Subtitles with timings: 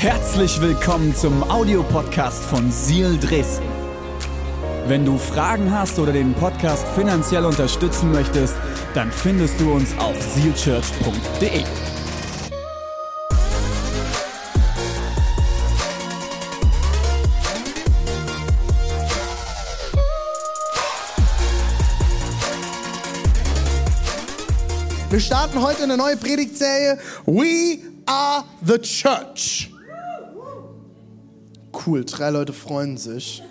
[0.00, 3.66] Herzlich willkommen zum Audiopodcast von Seal Dresden.
[4.86, 8.54] Wenn du Fragen hast oder den Podcast finanziell unterstützen möchtest,
[8.94, 11.64] dann findest du uns auf sealchurch.de.
[25.10, 27.00] Wir starten heute eine neue Predigtserie.
[27.26, 29.72] We are the Church.
[31.86, 33.42] Cool, drei Leute freuen sich.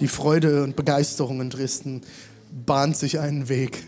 [0.00, 2.02] Die Freude und Begeisterung in Dresden
[2.64, 3.84] bahnt sich einen Weg.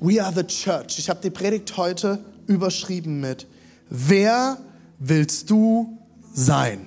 [0.00, 0.98] We are the Church.
[0.98, 3.46] Ich habe die Predigt heute überschrieben mit
[3.88, 4.58] Wer
[4.98, 5.98] willst du
[6.32, 6.86] sein?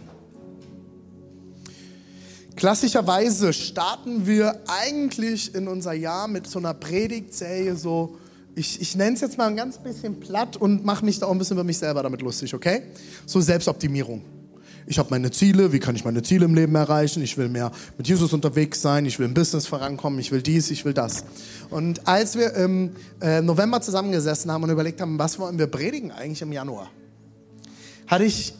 [2.55, 8.17] Klassischerweise starten wir eigentlich in unser Jahr mit so einer Predigtserie so
[8.55, 11.31] ich, ich nenne es jetzt mal ein ganz bisschen platt und mache mich da auch
[11.31, 12.81] ein bisschen über mich selber damit lustig, okay?
[13.25, 14.21] So Selbstoptimierung.
[14.89, 17.22] Ich habe meine Ziele, wie kann ich meine Ziele im Leben erreichen?
[17.22, 20.72] Ich will mehr mit Jesus unterwegs sein, ich will im Business vorankommen, ich will dies,
[20.72, 21.25] ich will das.
[21.69, 26.11] Und als wir im äh, November zusammengesessen haben und überlegt haben, was wollen wir predigen
[26.11, 26.89] eigentlich im Januar,
[28.08, 28.55] hatte ich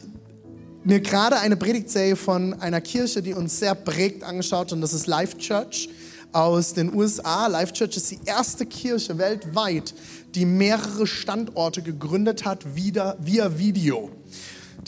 [0.84, 5.08] mir gerade eine Predigtserie von einer Kirche, die uns sehr prägt, angeschaut und das ist
[5.08, 5.88] Life Church
[6.30, 7.48] aus den USA.
[7.48, 9.92] Life Church ist die erste Kirche weltweit,
[10.36, 14.10] die mehrere Standorte gegründet hat wieder, via Video.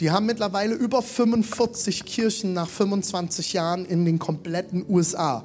[0.03, 5.45] Die haben mittlerweile über 45 Kirchen nach 25 Jahren in den kompletten USA.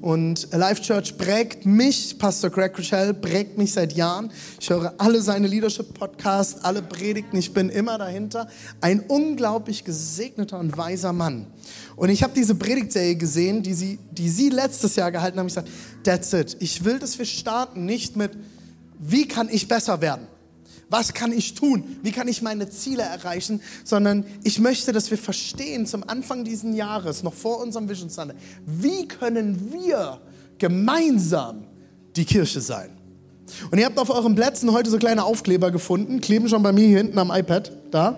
[0.00, 4.30] Und Life Church prägt mich, Pastor Greg Rochelle prägt mich seit Jahren.
[4.60, 8.46] Ich höre alle seine Leadership-Podcasts, alle Predigten, ich bin immer dahinter.
[8.80, 11.48] Ein unglaublich gesegneter und weiser Mann.
[11.96, 15.48] Und ich habe diese Predigtserie gesehen, die sie, die sie letztes Jahr gehalten haben.
[15.48, 15.70] Ich gesagt,
[16.04, 16.56] that's it.
[16.60, 18.30] Ich will, dass wir starten nicht mit,
[19.00, 20.28] wie kann ich besser werden?
[20.88, 21.98] Was kann ich tun?
[22.02, 23.60] Wie kann ich meine Ziele erreichen?
[23.82, 28.36] Sondern ich möchte, dass wir verstehen zum Anfang dieses Jahres, noch vor unserem Vision Sunday,
[28.64, 30.20] wie können wir
[30.58, 31.64] gemeinsam
[32.14, 32.90] die Kirche sein?
[33.70, 36.86] Und ihr habt auf euren Plätzen heute so kleine Aufkleber gefunden, kleben schon bei mir
[36.86, 38.16] hier hinten am iPad da.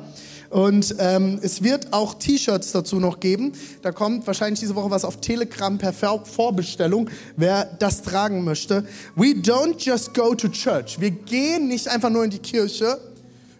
[0.50, 3.52] Und ähm, es wird auch T-Shirts dazu noch geben.
[3.82, 8.86] Da kommt wahrscheinlich diese Woche was auf Telegram per Vorbestellung, wer das tragen möchte.
[9.14, 10.98] We don't just go to church.
[11.00, 12.98] Wir gehen nicht einfach nur in die Kirche.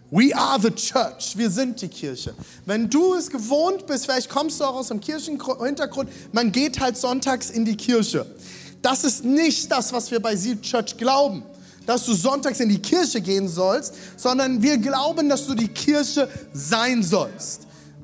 [0.09, 1.37] We are the church.
[1.37, 2.33] Wir sind die Kirche.
[2.65, 6.97] Wenn du es gewohnt bist, vielleicht kommst du auch aus dem Kirchenhintergrund, man geht halt
[6.97, 8.25] sonntags in die Kirche.
[8.81, 11.43] Das ist nicht das, was wir bei Seal Church glauben
[11.89, 16.29] dass du sonntags in die Kirche gehen sollst, sondern wir glauben, dass du die Kirche
[16.53, 17.61] sein sollst.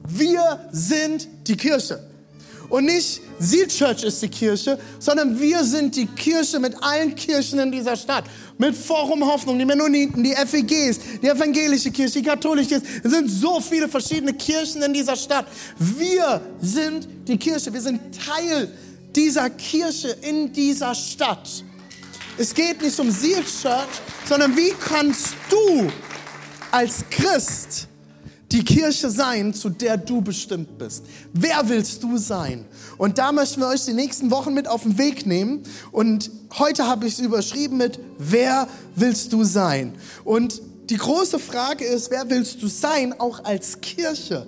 [0.07, 1.99] Wir sind die Kirche.
[2.69, 7.59] Und nicht Seal Church ist die Kirche, sondern wir sind die Kirche mit allen Kirchen
[7.59, 8.23] in dieser Stadt.
[8.57, 12.85] Mit Forum Hoffnung, die Mennoniten, die FEGs, die evangelische Kirche, die katholische Kirche.
[13.03, 15.45] Es sind so viele verschiedene Kirchen in dieser Stadt.
[15.77, 17.71] Wir sind die Kirche.
[17.71, 18.67] Wir sind Teil
[19.15, 21.63] dieser Kirche in dieser Stadt.
[22.37, 25.89] Es geht nicht um Seal Church, sondern wie kannst du
[26.71, 27.87] als Christ
[28.51, 31.03] die Kirche sein, zu der du bestimmt bist.
[31.33, 32.65] Wer willst du sein?
[32.97, 35.63] Und da möchten wir euch die nächsten Wochen mit auf den Weg nehmen.
[35.91, 39.93] Und heute habe ich es überschrieben mit, wer willst du sein?
[40.23, 44.45] Und die große Frage ist, wer willst du sein, auch als Kirche?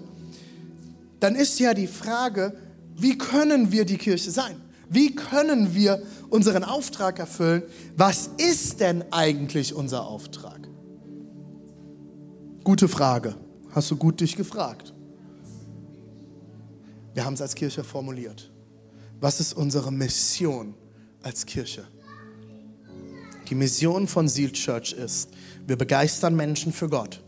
[1.19, 2.53] Dann ist ja die Frage,
[2.95, 4.61] wie können wir die Kirche sein?
[4.89, 7.63] Wie können wir unseren Auftrag erfüllen?
[7.95, 10.67] Was ist denn eigentlich unser Auftrag?
[12.63, 13.35] Gute Frage.
[13.71, 14.93] Hast du gut dich gefragt?
[17.13, 18.51] Wir haben es als Kirche formuliert.
[19.19, 20.75] Was ist unsere Mission
[21.23, 21.85] als Kirche?
[23.49, 25.29] Die Mission von Seal Church ist,
[25.65, 27.23] wir begeistern Menschen für Gott,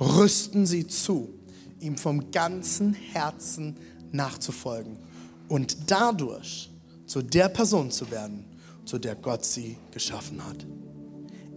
[0.00, 1.28] rüsten sie zu,
[1.78, 3.76] ihm vom ganzen Herzen
[4.10, 4.98] nachzufolgen
[5.48, 6.71] und dadurch
[7.12, 8.46] zu der Person zu werden,
[8.86, 10.64] zu der Gott sie geschaffen hat.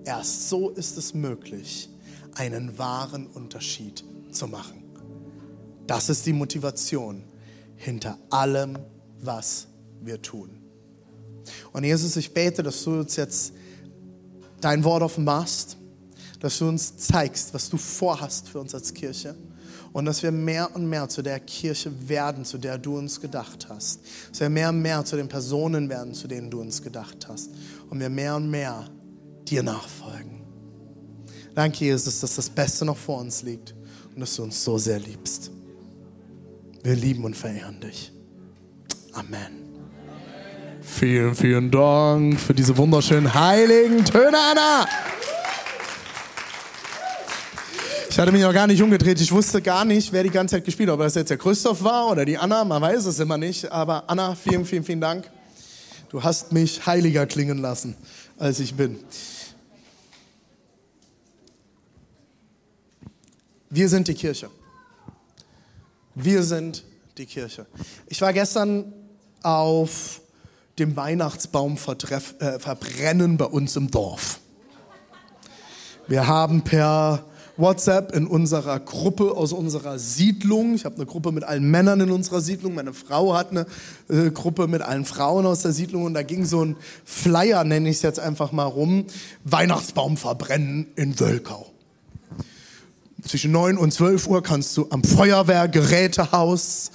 [0.04, 1.88] Erst so ist es möglich,
[2.34, 4.84] einen wahren Unterschied zu machen.
[5.88, 7.24] Das ist die Motivation
[7.78, 8.78] hinter allem,
[9.22, 9.68] was
[10.02, 10.50] wir tun.
[11.72, 13.54] Und Jesus, ich bete, dass du uns jetzt
[14.60, 15.78] dein Wort offenbarst,
[16.42, 19.38] dass du uns zeigst, was du vorhast für uns als Kirche
[19.96, 23.68] und dass wir mehr und mehr zu der Kirche werden, zu der du uns gedacht
[23.70, 24.02] hast.
[24.30, 27.52] Dass wir mehr und mehr zu den Personen werden, zu denen du uns gedacht hast.
[27.90, 28.90] Und wir mehr und mehr
[29.48, 30.42] dir nachfolgen.
[31.54, 33.74] Danke, Jesus, dass das Beste noch vor uns liegt
[34.14, 35.50] und dass du uns so sehr liebst.
[36.84, 38.12] Wir lieben und verehren dich.
[39.14, 39.64] Amen.
[40.82, 44.88] Vielen, vielen Dank für diese wunderschönen heiligen Töne, Anna.
[48.16, 49.20] Ich hatte mich noch gar nicht umgedreht.
[49.20, 50.94] Ich wusste gar nicht, wer die ganze Zeit gespielt hat.
[50.94, 53.70] Ob das jetzt der Christoph war oder die Anna, man weiß es immer nicht.
[53.74, 55.30] Aber Anna, vielen, vielen, vielen Dank.
[56.08, 57.98] Du hast mich heiliger klingen lassen,
[58.38, 58.98] als ich bin.
[63.70, 64.50] Wir sind die Kirche.
[66.14, 66.86] Wir sind
[67.18, 67.66] die Kirche.
[68.08, 68.94] Ich war gestern
[69.44, 70.22] auf
[70.80, 74.40] dem Weihnachtsbaum äh, verbrennen bei uns im Dorf.
[76.08, 77.26] Wir haben per
[77.58, 80.76] WhatsApp in unserer Gruppe aus unserer Siedlung.
[80.76, 82.76] Ich habe eine Gruppe mit allen Männern in unserer Siedlung.
[82.76, 83.66] Meine Frau hat eine
[84.10, 86.04] äh, Gruppe mit allen Frauen aus der Siedlung.
[86.04, 86.76] Und da ging so ein
[87.06, 89.06] Flyer, nenne ich es jetzt einfach mal rum,
[89.44, 91.72] Weihnachtsbaum verbrennen in Wölkau.
[93.26, 96.92] Zwischen 9 und 12 Uhr kannst du am Feuerwehrgerätehaus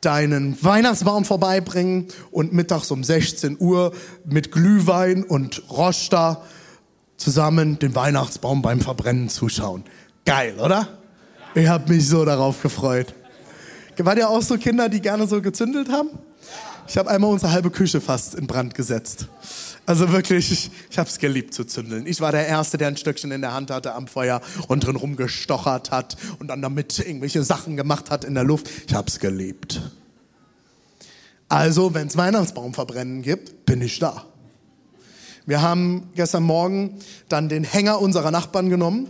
[0.00, 3.92] deinen Weihnachtsbaum vorbeibringen und mittags um 16 Uhr
[4.24, 6.42] mit Glühwein und Roster
[7.16, 9.84] zusammen den Weihnachtsbaum beim Verbrennen zuschauen.
[10.24, 10.88] Geil, oder?
[11.54, 13.14] Ich habe mich so darauf gefreut.
[13.98, 16.10] War ihr auch so Kinder, die gerne so gezündelt haben?
[16.88, 19.26] Ich habe einmal unsere halbe Küche fast in Brand gesetzt.
[19.86, 22.06] Also wirklich, ich, ich habe es geliebt zu zündeln.
[22.06, 24.96] Ich war der Erste, der ein Stückchen in der Hand hatte am Feuer und drin
[24.96, 28.68] rumgestochert hat und dann damit irgendwelche Sachen gemacht hat in der Luft.
[28.86, 29.80] Ich habe es geliebt.
[31.48, 34.26] Also, wenn es Weihnachtsbaumverbrennen gibt, bin ich da.
[35.46, 36.98] Wir haben gestern Morgen
[37.28, 39.08] dann den Hänger unserer Nachbarn genommen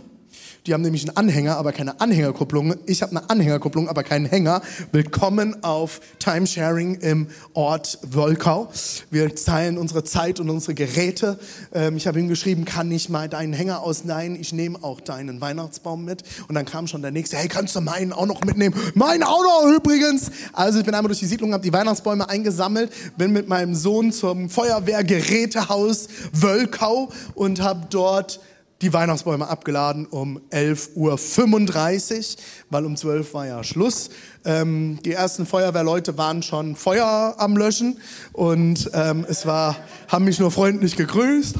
[0.67, 2.75] die haben nämlich einen Anhänger, aber keine Anhängerkupplung.
[2.85, 4.61] Ich habe eine Anhängerkupplung, aber keinen Hänger.
[4.91, 8.69] Willkommen auf Timesharing im Ort Wolkau.
[9.09, 11.39] Wir teilen unsere Zeit und unsere Geräte.
[11.73, 14.35] Ähm, ich habe ihm geschrieben, kann ich mal deinen Hänger ausleihen?
[14.35, 16.23] Ich nehme auch deinen Weihnachtsbaum mit.
[16.49, 18.75] Und dann kam schon der nächste, hey, kannst du meinen auch noch mitnehmen?
[18.93, 20.31] Meinen auch noch übrigens.
[20.51, 24.11] Also ich bin einmal durch die Siedlung, habe die Weihnachtsbäume eingesammelt, bin mit meinem Sohn
[24.11, 28.41] zum Feuerwehrgerätehaus Wölkau und habe dort
[28.81, 34.09] die Weihnachtsbäume abgeladen um 11.35 Uhr, weil um 12 Uhr war ja Schluss.
[34.45, 37.99] Ähm, die ersten Feuerwehrleute waren schon Feuer am Löschen
[38.33, 39.75] und ähm, es war,
[40.07, 41.55] haben mich nur freundlich gegrüßt.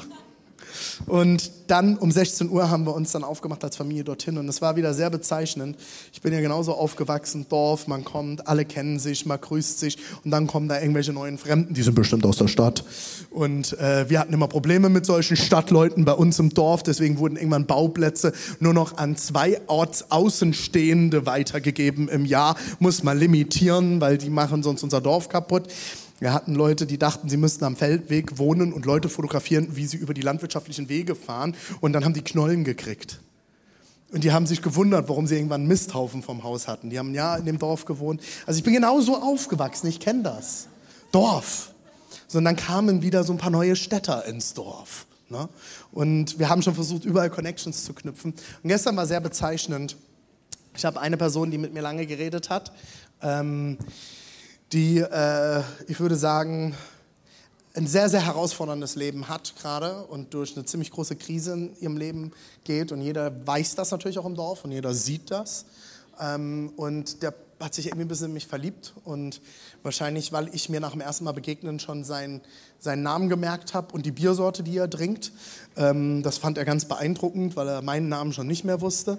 [1.08, 4.62] Und dann um 16 Uhr haben wir uns dann aufgemacht als Familie dorthin und es
[4.62, 5.78] war wieder sehr bezeichnend.
[6.12, 10.32] Ich bin ja genauso aufgewachsen, Dorf, man kommt, alle kennen sich, man grüßt sich und
[10.32, 12.84] dann kommen da irgendwelche neuen Fremden, die sind bestimmt aus der Stadt.
[13.30, 17.38] Und äh, wir hatten immer Probleme mit solchen Stadtleuten bei uns im Dorf, deswegen wurden
[17.38, 22.58] irgendwann Bauplätze nur noch an zwei Ortsaußenstehende weitergegeben im Jahr.
[22.80, 25.70] Muss man limitieren, weil die machen sonst unser Dorf kaputt.
[26.20, 29.98] Wir hatten Leute, die dachten, sie müssten am Feldweg wohnen und Leute fotografieren, wie sie
[29.98, 31.56] über die landwirtschaftlichen Wege fahren.
[31.80, 33.20] Und dann haben die Knollen gekriegt.
[34.12, 36.90] Und die haben sich gewundert, warum sie irgendwann einen Misthaufen vom Haus hatten.
[36.90, 38.22] Die haben ja in dem Dorf gewohnt.
[38.46, 40.68] Also ich bin genauso aufgewachsen, ich kenne das.
[41.12, 41.72] Dorf.
[42.28, 45.06] Sondern dann kamen wieder so ein paar neue Städter ins Dorf.
[45.30, 45.50] Ne?
[45.92, 48.34] Und wir haben schon versucht, überall Connections zu knüpfen.
[48.64, 49.98] Und gestern war sehr bezeichnend.
[50.76, 52.72] Ich habe eine Person, die mit mir lange geredet hat.
[53.22, 53.78] Ähm,
[54.74, 56.76] die, äh, ich würde sagen,
[57.74, 61.98] ein sehr, sehr herausforderndes Leben hat gerade und durch eine ziemlich große Krise in ihrem
[61.98, 62.32] Leben
[62.64, 62.92] geht.
[62.92, 65.66] Und jeder weiß das natürlich auch im Dorf und jeder sieht das.
[66.20, 69.42] Ähm, und der hat sich irgendwie ein bisschen in mich verliebt und
[69.82, 72.42] wahrscheinlich, weil ich mir nach dem ersten Mal begegnen schon seinen,
[72.80, 75.32] seinen Namen gemerkt habe und die Biersorte, die er trinkt.
[75.76, 79.18] Ähm, das fand er ganz beeindruckend, weil er meinen Namen schon nicht mehr wusste.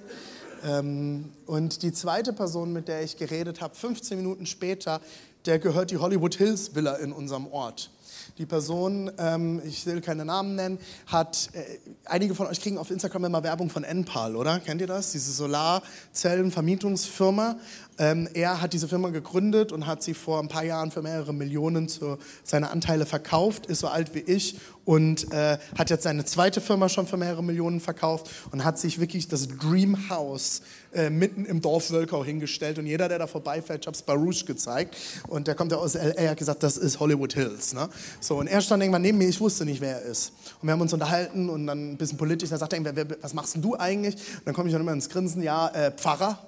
[0.64, 5.00] Ähm, und die zweite Person, mit der ich geredet habe, 15 Minuten später,
[5.46, 7.90] der gehört die Hollywood Hills Villa in unserem Ort.
[8.38, 12.90] Die Person, ähm, ich will keine Namen nennen, hat, äh, einige von euch kriegen auf
[12.90, 14.60] Instagram immer Werbung von Enpal, oder?
[14.60, 15.10] Kennt ihr das?
[15.12, 17.58] Diese Solarzellenvermietungsfirma.
[17.98, 21.34] Ähm, er hat diese Firma gegründet und hat sie vor ein paar Jahren für mehrere
[21.34, 26.24] Millionen zu, seine Anteile verkauft, ist so alt wie ich und äh, hat jetzt seine
[26.24, 30.62] zweite Firma schon für mehrere Millionen verkauft und hat sich wirklich das Dream House
[30.94, 34.46] äh, mitten im Dorf Wölkau hingestellt und jeder, der da vorbeifährt, ich habe es Baruch
[34.46, 37.74] gezeigt und der kommt ja aus LA, hat gesagt, das ist Hollywood Hills.
[37.74, 37.88] Ne?
[38.20, 40.32] So, und er stand irgendwann neben mir, ich wusste nicht, wer er ist.
[40.62, 43.56] Und wir haben uns unterhalten und dann ein bisschen politisch, da sagt er, was machst
[43.56, 44.14] denn du eigentlich?
[44.14, 46.38] Und dann komme ich dann immer ins Grinsen, ja, äh, Pfarrer.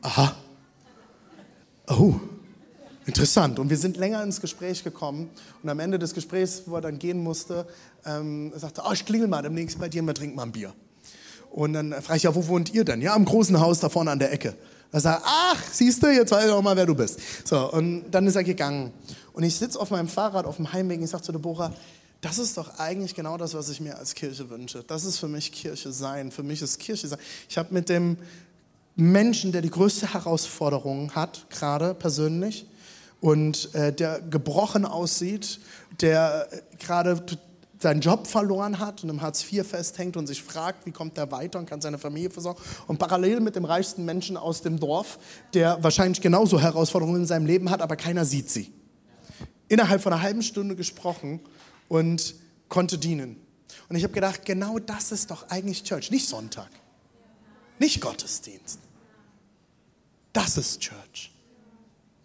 [0.00, 0.34] Aha.
[1.90, 2.14] Oh,
[3.04, 3.58] interessant.
[3.58, 5.28] Und wir sind länger ins Gespräch gekommen.
[5.60, 7.66] Und am Ende des Gesprächs, wo er dann gehen musste,
[8.06, 10.72] ähm, sagte oh, ich klingel mal demnächst bei dir und wir trinken mal ein Bier.
[11.50, 13.02] Und dann frage ich, ja, wo wohnt ihr denn?
[13.02, 14.54] Ja, im großen Haus da vorne an der Ecke.
[14.92, 17.18] Er sagt, ach, siehst du, jetzt weiß ich auch mal, wer du bist.
[17.44, 18.92] So, und dann ist er gegangen.
[19.32, 21.74] Und ich sitze auf meinem Fahrrad auf dem Heimweg und ich sage zu Deborah,
[22.20, 24.84] das ist doch eigentlich genau das, was ich mir als Kirche wünsche.
[24.86, 26.30] Das ist für mich Kirche sein.
[26.30, 27.18] Für mich ist Kirche sein.
[27.48, 28.16] Ich habe mit dem
[29.00, 32.66] Menschen, der die größte Herausforderung hat, gerade persönlich,
[33.20, 35.60] und äh, der gebrochen aussieht,
[36.00, 37.22] der äh, gerade
[37.78, 41.30] seinen Job verloren hat und im Hartz IV festhängt und sich fragt, wie kommt er
[41.32, 42.60] weiter und kann seine Familie versorgen.
[42.86, 45.18] Und parallel mit dem reichsten Menschen aus dem Dorf,
[45.54, 48.72] der wahrscheinlich genauso Herausforderungen in seinem Leben hat, aber keiner sieht sie.
[49.68, 51.40] Innerhalb von einer halben Stunde gesprochen
[51.88, 52.34] und
[52.68, 53.36] konnte dienen.
[53.88, 56.68] Und ich habe gedacht, genau das ist doch eigentlich Church, nicht Sonntag,
[57.78, 58.78] nicht Gottesdienst.
[60.32, 61.32] Das ist Church.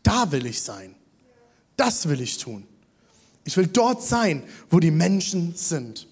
[0.04, 0.96] Da will ich sein.
[1.78, 2.66] Das will ich tun.
[3.44, 6.08] Ich will dort sein, wo die Menschen sind.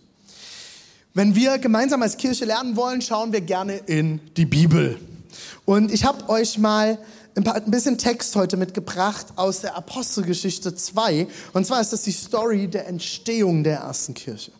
[1.14, 5.00] Wenn wir gemeinsam als Kirche lernen wollen, schauen wir gerne in die Bibel.
[5.66, 6.98] Und ich habe euch mal
[7.36, 11.28] ein, paar, ein bisschen Text heute mitgebracht aus der Apostelgeschichte 2.
[11.54, 14.52] Und zwar ist das die Story der Entstehung der ersten Kirche.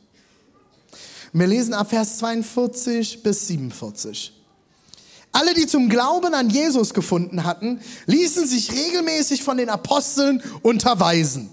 [1.32, 4.43] Wir lesen ab Vers 42 bis 47.
[5.34, 11.50] Alle, die zum Glauben an Jesus gefunden hatten, ließen sich regelmäßig von den Aposteln unterweisen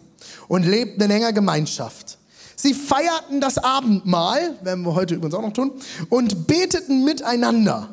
[0.48, 2.18] und lebten in enger Gemeinschaft.
[2.56, 5.72] Sie feierten das Abendmahl, werden wir heute übrigens auch noch tun,
[6.10, 7.88] und beteten miteinander.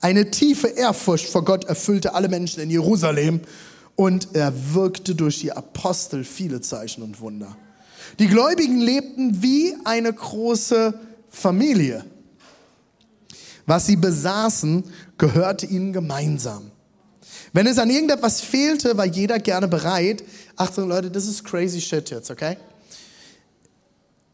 [0.00, 3.40] Eine tiefe Ehrfurcht vor Gott erfüllte alle Menschen in Jerusalem
[3.96, 7.56] und er wirkte durch die Apostel viele Zeichen und Wunder.
[8.20, 10.94] Die Gläubigen lebten wie eine große
[11.28, 12.04] Familie.
[13.66, 14.84] Was sie besaßen,
[15.18, 16.70] gehörte ihnen gemeinsam.
[17.52, 20.24] Wenn es an irgendetwas fehlte, war jeder gerne bereit.
[20.56, 22.56] Achtung Leute, das ist crazy shit jetzt, okay?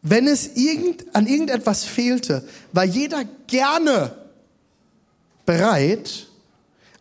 [0.03, 4.17] Wenn es irgend, an irgendetwas fehlte, war jeder gerne
[5.45, 6.29] bereit,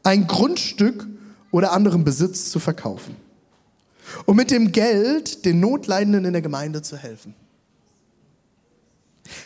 [0.03, 1.05] ein Grundstück
[1.51, 3.15] oder anderen Besitz zu verkaufen,
[4.25, 7.35] um mit dem Geld den Notleidenden in der Gemeinde zu helfen.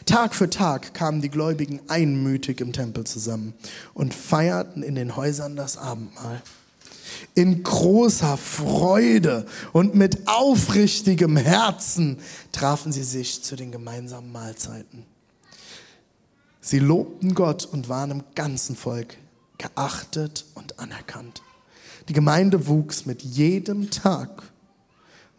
[0.06, 3.54] Tag für Tag kamen die Gläubigen einmütig im Tempel zusammen
[3.94, 6.42] und feierten in den Häusern das Abendmahl
[7.34, 12.20] in großer Freude und mit aufrichtigem Herzen
[12.52, 15.06] trafen sie sich zu den gemeinsamen Mahlzeiten.
[16.60, 19.18] Sie lobten Gott und waren im ganzen Volk
[19.58, 21.42] geachtet und anerkannt.
[22.08, 24.44] Die Gemeinde wuchs mit jedem Tag,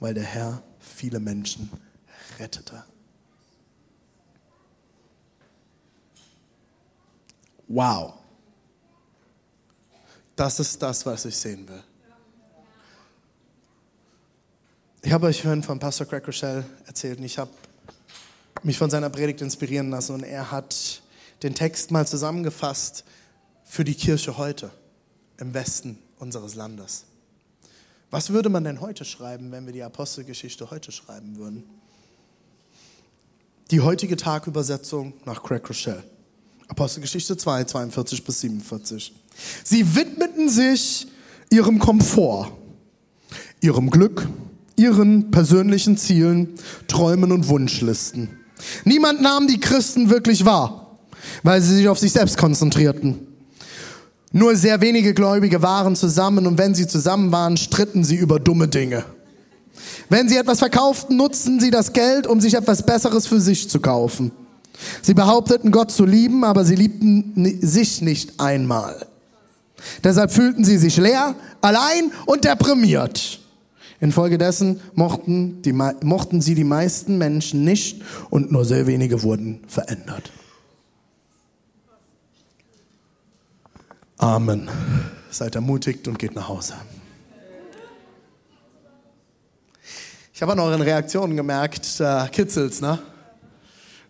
[0.00, 1.70] weil der Herr viele Menschen
[2.38, 2.84] rettete.
[7.74, 8.12] Wow.
[10.36, 11.82] Das ist das, was ich sehen will.
[15.00, 17.50] Ich habe euch vorhin von Pastor Craig Rochelle erzählt und ich habe
[18.62, 21.00] mich von seiner Predigt inspirieren lassen und er hat
[21.42, 23.04] den Text mal zusammengefasst
[23.64, 24.70] für die Kirche heute
[25.38, 27.06] im Westen unseres Landes.
[28.10, 31.64] Was würde man denn heute schreiben, wenn wir die Apostelgeschichte heute schreiben würden?
[33.70, 36.04] Die heutige Tagübersetzung nach Craig Rochelle.
[36.68, 39.12] Apostelgeschichte 2, 42 bis 47.
[39.64, 41.06] Sie widmeten sich
[41.50, 42.52] ihrem Komfort,
[43.60, 44.26] ihrem Glück,
[44.76, 46.54] ihren persönlichen Zielen,
[46.88, 48.30] Träumen und Wunschlisten.
[48.84, 50.98] Niemand nahm die Christen wirklich wahr,
[51.42, 53.26] weil sie sich auf sich selbst konzentrierten.
[54.32, 58.66] Nur sehr wenige Gläubige waren zusammen und wenn sie zusammen waren, stritten sie über dumme
[58.66, 59.04] Dinge.
[60.08, 63.80] Wenn sie etwas verkauften, nutzten sie das Geld, um sich etwas Besseres für sich zu
[63.80, 64.30] kaufen.
[65.02, 69.06] Sie behaupteten Gott zu lieben, aber sie liebten sich nicht einmal.
[70.04, 73.40] Deshalb fühlten sie sich leer, allein und deprimiert.
[74.00, 80.32] Infolgedessen mochten, die, mochten sie die meisten Menschen nicht und nur sehr wenige wurden verändert.
[84.18, 84.68] Amen.
[85.30, 86.74] Seid ermutigt und geht nach Hause.
[90.34, 92.98] Ich habe an euren Reaktionen gemerkt, da kitzelt's, ne?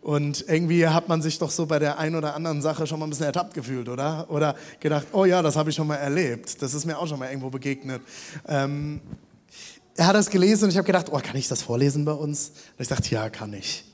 [0.03, 3.07] Und irgendwie hat man sich doch so bei der einen oder anderen Sache schon mal
[3.07, 4.27] ein bisschen ertappt gefühlt, oder?
[4.31, 6.61] Oder gedacht, oh ja, das habe ich schon mal erlebt.
[6.61, 8.03] Das ist mir auch schon mal irgendwo begegnet.
[8.49, 9.01] Ähm,
[9.95, 12.49] er hat das gelesen und ich habe gedacht, oh, kann ich das vorlesen bei uns?
[12.77, 13.85] Und ich dachte, ja, kann ich.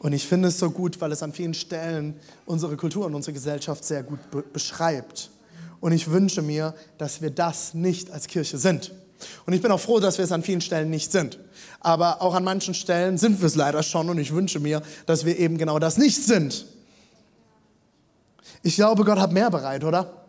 [0.00, 3.32] Und ich finde es so gut, weil es an vielen Stellen unsere Kultur und unsere
[3.32, 5.30] Gesellschaft sehr gut be beschreibt.
[5.80, 8.92] Und ich wünsche mir, dass wir das nicht als Kirche sind.
[9.46, 11.38] Und ich bin auch froh, dass wir es an vielen Stellen nicht sind.
[11.80, 15.24] Aber auch an manchen Stellen sind wir es leider schon und ich wünsche mir, dass
[15.24, 16.66] wir eben genau das nicht sind.
[18.62, 20.21] Ich glaube, Gott hat mehr bereit, oder?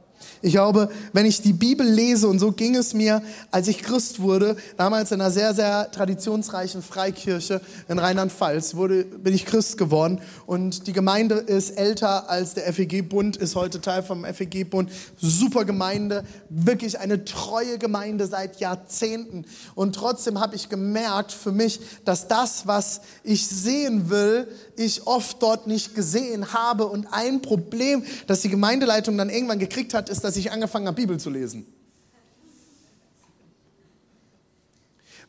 [0.45, 4.19] Ich glaube, wenn ich die Bibel lese, und so ging es mir, als ich Christ
[4.19, 10.19] wurde, damals in einer sehr, sehr traditionsreichen Freikirche in Rheinland-Pfalz, bin ich Christ geworden.
[10.45, 14.91] Und die Gemeinde ist älter als der FEG-Bund, ist heute Teil vom FEG-Bund.
[15.17, 19.45] Super Gemeinde, wirklich eine treue Gemeinde seit Jahrzehnten.
[19.75, 25.41] Und trotzdem habe ich gemerkt für mich, dass das, was ich sehen will, ich oft
[25.41, 26.85] dort nicht gesehen habe.
[26.85, 30.95] Und ein Problem, das die Gemeindeleitung dann irgendwann gekriegt hat, ist, dass ich angefangen habe,
[30.95, 31.65] Bibel zu lesen.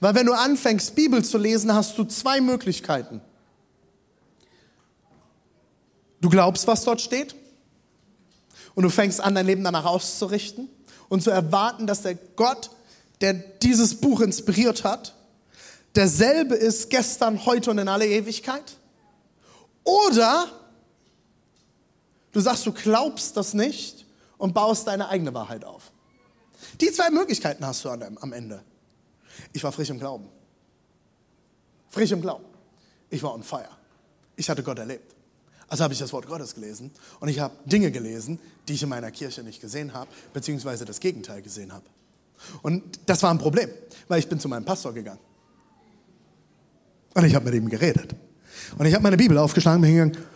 [0.00, 3.20] Weil wenn du anfängst, Bibel zu lesen, hast du zwei Möglichkeiten.
[6.20, 7.34] Du glaubst, was dort steht
[8.74, 10.68] und du fängst an, dein Leben danach auszurichten
[11.08, 12.70] und zu erwarten, dass der Gott,
[13.20, 15.14] der dieses Buch inspiriert hat,
[15.94, 18.76] derselbe ist gestern, heute und in alle Ewigkeit.
[19.84, 20.50] Oder
[22.32, 24.06] du sagst, du glaubst das nicht
[24.38, 25.92] und baust deine eigene Wahrheit auf.
[26.80, 28.62] Die zwei Möglichkeiten hast du am Ende.
[29.52, 30.28] Ich war frisch im Glauben.
[31.90, 32.44] Frisch im Glauben.
[33.10, 33.68] Ich war on fire.
[34.36, 35.14] Ich hatte Gott erlebt.
[35.68, 38.38] Also habe ich das Wort Gottes gelesen und ich habe Dinge gelesen,
[38.68, 41.84] die ich in meiner Kirche nicht gesehen habe, beziehungsweise das Gegenteil gesehen habe.
[42.62, 43.70] Und das war ein Problem,
[44.08, 45.20] weil ich bin zu meinem Pastor gegangen.
[47.14, 48.14] Und ich habe mit ihm geredet.
[48.78, 50.34] Und ich habe meine Bibel aufgeschlagen und bin hingegangen,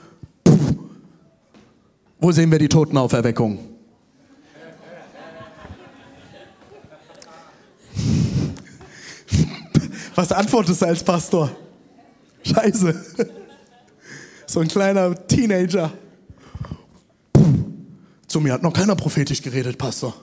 [2.20, 3.58] wo sehen wir die Totenauferweckung?
[10.14, 11.50] Was antwortest du als Pastor?
[12.42, 13.06] Scheiße.
[14.46, 15.92] So ein kleiner Teenager.
[18.26, 20.14] Zu mir hat noch keiner prophetisch geredet, Pastor.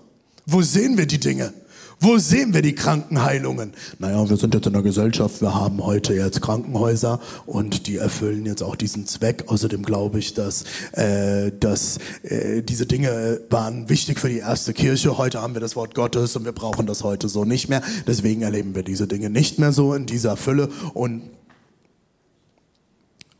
[0.45, 1.53] Wo sehen wir die Dinge?
[1.99, 3.73] Wo sehen wir die Krankenheilungen?
[3.99, 8.45] Naja, wir sind jetzt in der Gesellschaft, wir haben heute jetzt Krankenhäuser und die erfüllen
[8.45, 9.45] jetzt auch diesen Zweck.
[9.47, 15.17] Außerdem glaube ich, dass, äh, dass äh, diese Dinge waren wichtig für die erste Kirche.
[15.17, 17.81] Heute haben wir das Wort Gottes und wir brauchen das heute so nicht mehr.
[18.05, 20.69] Deswegen erleben wir diese Dinge nicht mehr so in dieser Fülle.
[20.93, 21.23] Und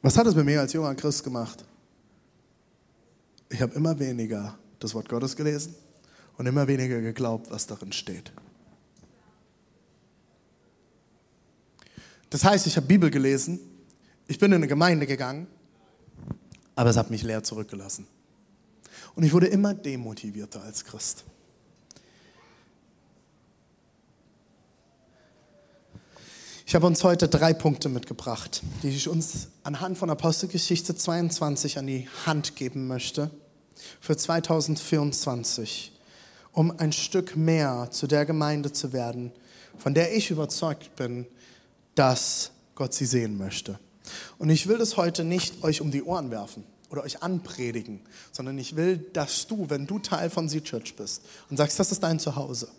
[0.02, 1.66] was hat es mit mir als junger Christ gemacht?
[3.50, 5.76] Ich habe immer weniger das Wort Gottes gelesen
[6.38, 8.32] und immer weniger geglaubt, was darin steht.
[12.36, 13.62] Das heißt, ich habe Bibel gelesen,
[14.28, 15.48] ich bin in eine Gemeinde gegangen,
[16.76, 18.08] aber es hat mich leer zurückgelassen.
[19.16, 21.24] Und ich wurde immer demotivierter als Christ.
[26.66, 31.88] Ich habe uns heute drei Punkte mitgebracht, die ich uns anhand von Apostelgeschichte 22 an
[31.88, 33.32] die Hand geben möchte
[34.02, 35.98] für 2024,
[36.52, 39.32] um ein Stück mehr zu der Gemeinde zu werden,
[39.78, 41.28] von der ich überzeugt bin,
[41.96, 43.80] dass Gott sie sehen möchte.
[44.38, 48.58] Und ich will das heute nicht euch um die Ohren werfen oder euch anpredigen, sondern
[48.58, 52.04] ich will, dass du, wenn du Teil von Sea Church bist und sagst, das ist
[52.04, 52.70] dein Zuhause,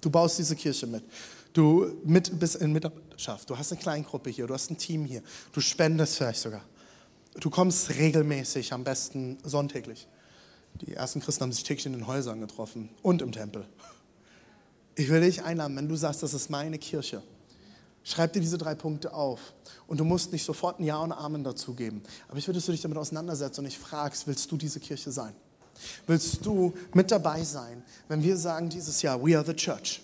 [0.00, 1.02] du baust diese Kirche mit,
[1.52, 5.22] du mit, bist in Mitarbeiterschaft, du hast eine Kleingruppe hier, du hast ein Team hier,
[5.52, 6.62] du spendest vielleicht sogar,
[7.40, 10.06] du kommst regelmäßig, am besten sonntäglich.
[10.82, 13.66] Die ersten Christen haben sich täglich in den Häusern getroffen und im Tempel.
[14.94, 17.22] Ich will dich einladen, wenn du sagst, das ist meine Kirche,
[18.08, 19.52] Schreib dir diese drei Punkte auf.
[19.86, 22.02] Und du musst nicht sofort ein Ja und Amen dazu geben.
[22.28, 25.12] Aber ich würde, dass du dich damit auseinandersetzt und dich fragst, willst du diese Kirche
[25.12, 25.34] sein?
[26.06, 30.00] Willst du mit dabei sein, wenn wir sagen dieses Jahr, we are the church?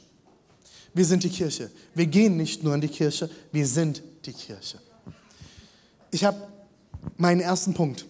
[0.92, 1.70] Wir sind die Kirche.
[1.94, 4.78] Wir gehen nicht nur in die Kirche, wir sind die Kirche.
[6.10, 6.36] Ich habe
[7.16, 8.04] meinen ersten Punkt.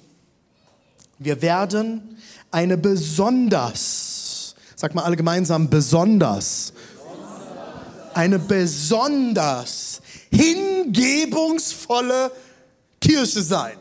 [1.20, 2.18] Wir werden
[2.50, 6.72] eine besonders, sag mal alle gemeinsam, besonders
[8.16, 10.00] eine besonders
[10.30, 12.30] hingebungsvolle
[13.00, 13.76] Kirche sein.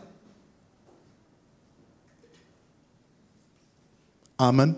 [4.37, 4.75] Amen.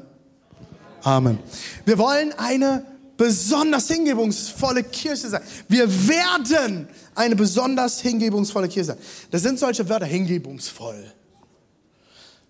[1.03, 1.39] Amen.
[1.85, 2.85] Wir wollen eine
[3.17, 5.41] besonders hingebungsvolle Kirche sein.
[5.67, 8.97] Wir werden eine besonders hingebungsvolle Kirche sein.
[9.31, 11.13] Das sind solche Wörter, hingebungsvoll.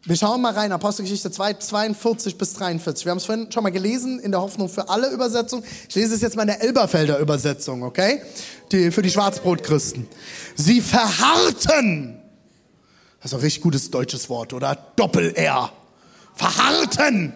[0.08, 3.06] Wir schauen mal rein, Apostelgeschichte 2, 42 bis 43.
[3.06, 5.64] Wir haben es vorhin schon mal gelesen in der Hoffnung für alle Übersetzungen.
[5.90, 8.22] Ich lese es jetzt mal in der Elberfelder Übersetzung, okay?
[8.72, 10.08] Die, für die Schwarzbrotchristen.
[10.54, 12.22] Sie verharrten.
[13.20, 14.78] Das ist ein richtig gutes deutsches Wort, oder?
[14.96, 15.72] Doppel-R.
[16.36, 17.34] Verharrten.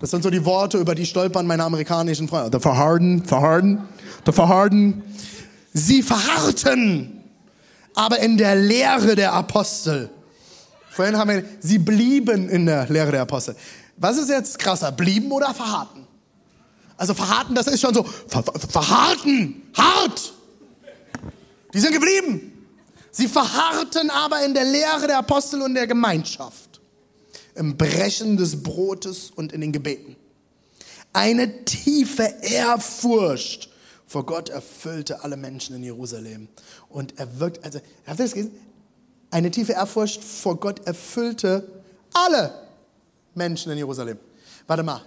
[0.00, 2.56] Das sind so die Worte, über die stolpern meine amerikanischen Freunde.
[2.56, 3.86] The verharden, verharden,
[4.24, 5.02] the verharden.
[5.74, 7.22] Sie verharrten,
[7.94, 10.08] aber in der Lehre der Apostel
[10.92, 13.56] Vorhin haben wir, sie blieben in der Lehre der Apostel.
[13.96, 16.06] Was ist jetzt krasser, blieben oder verharrten?
[16.98, 20.34] Also verharrten, das ist schon so, ver, ver, verharrten, hart.
[21.72, 22.52] Die sind geblieben.
[23.10, 26.82] Sie verharrten aber in der Lehre der Apostel und der Gemeinschaft,
[27.54, 30.16] im Brechen des Brotes und in den Gebeten.
[31.14, 33.70] Eine tiefe Ehrfurcht
[34.06, 36.48] vor Gott erfüllte alle Menschen in Jerusalem.
[36.90, 38.52] Und er wirkt, also, habt ihr das gesehen?
[39.32, 41.66] Eine tiefe Ehrfurcht vor Gott erfüllte
[42.12, 42.52] alle
[43.34, 44.18] Menschen in Jerusalem.
[44.66, 45.00] Warte mal.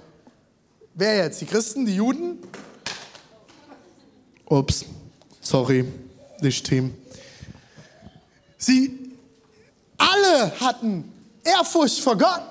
[0.96, 1.42] Wer jetzt?
[1.42, 2.40] Die Christen, die Juden?
[4.46, 4.84] Ups,
[5.42, 5.86] sorry,
[6.42, 6.96] nicht Team.
[8.58, 9.14] Sie
[9.96, 12.42] alle hatten Ehrfurcht vor Gott.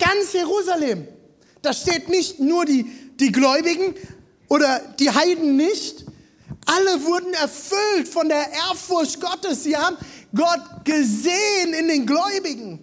[0.00, 1.06] Ganz Jerusalem.
[1.62, 3.94] Da steht nicht nur die, die Gläubigen
[4.48, 6.04] oder die Heiden nicht.
[6.66, 9.62] Alle wurden erfüllt von der Ehrfurcht Gottes.
[9.62, 9.96] Sie haben
[10.34, 12.82] Gott gesehen in den Gläubigen.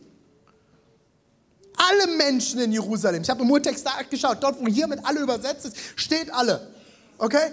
[1.78, 3.24] alle Menschen in Jerusalem.
[3.24, 6.72] Ich habe im Urtext geschaut, dort wo hier mit alle übersetzt ist, steht alle.
[7.18, 7.52] Okay?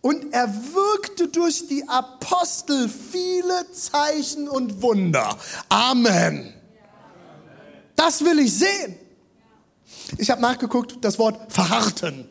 [0.00, 5.36] Und er wirkte durch die Apostel viele Zeichen und Wunder.
[5.68, 6.54] Amen.
[7.96, 8.96] Das will ich sehen.
[10.16, 12.26] Ich habe nachgeguckt, das Wort verharrten.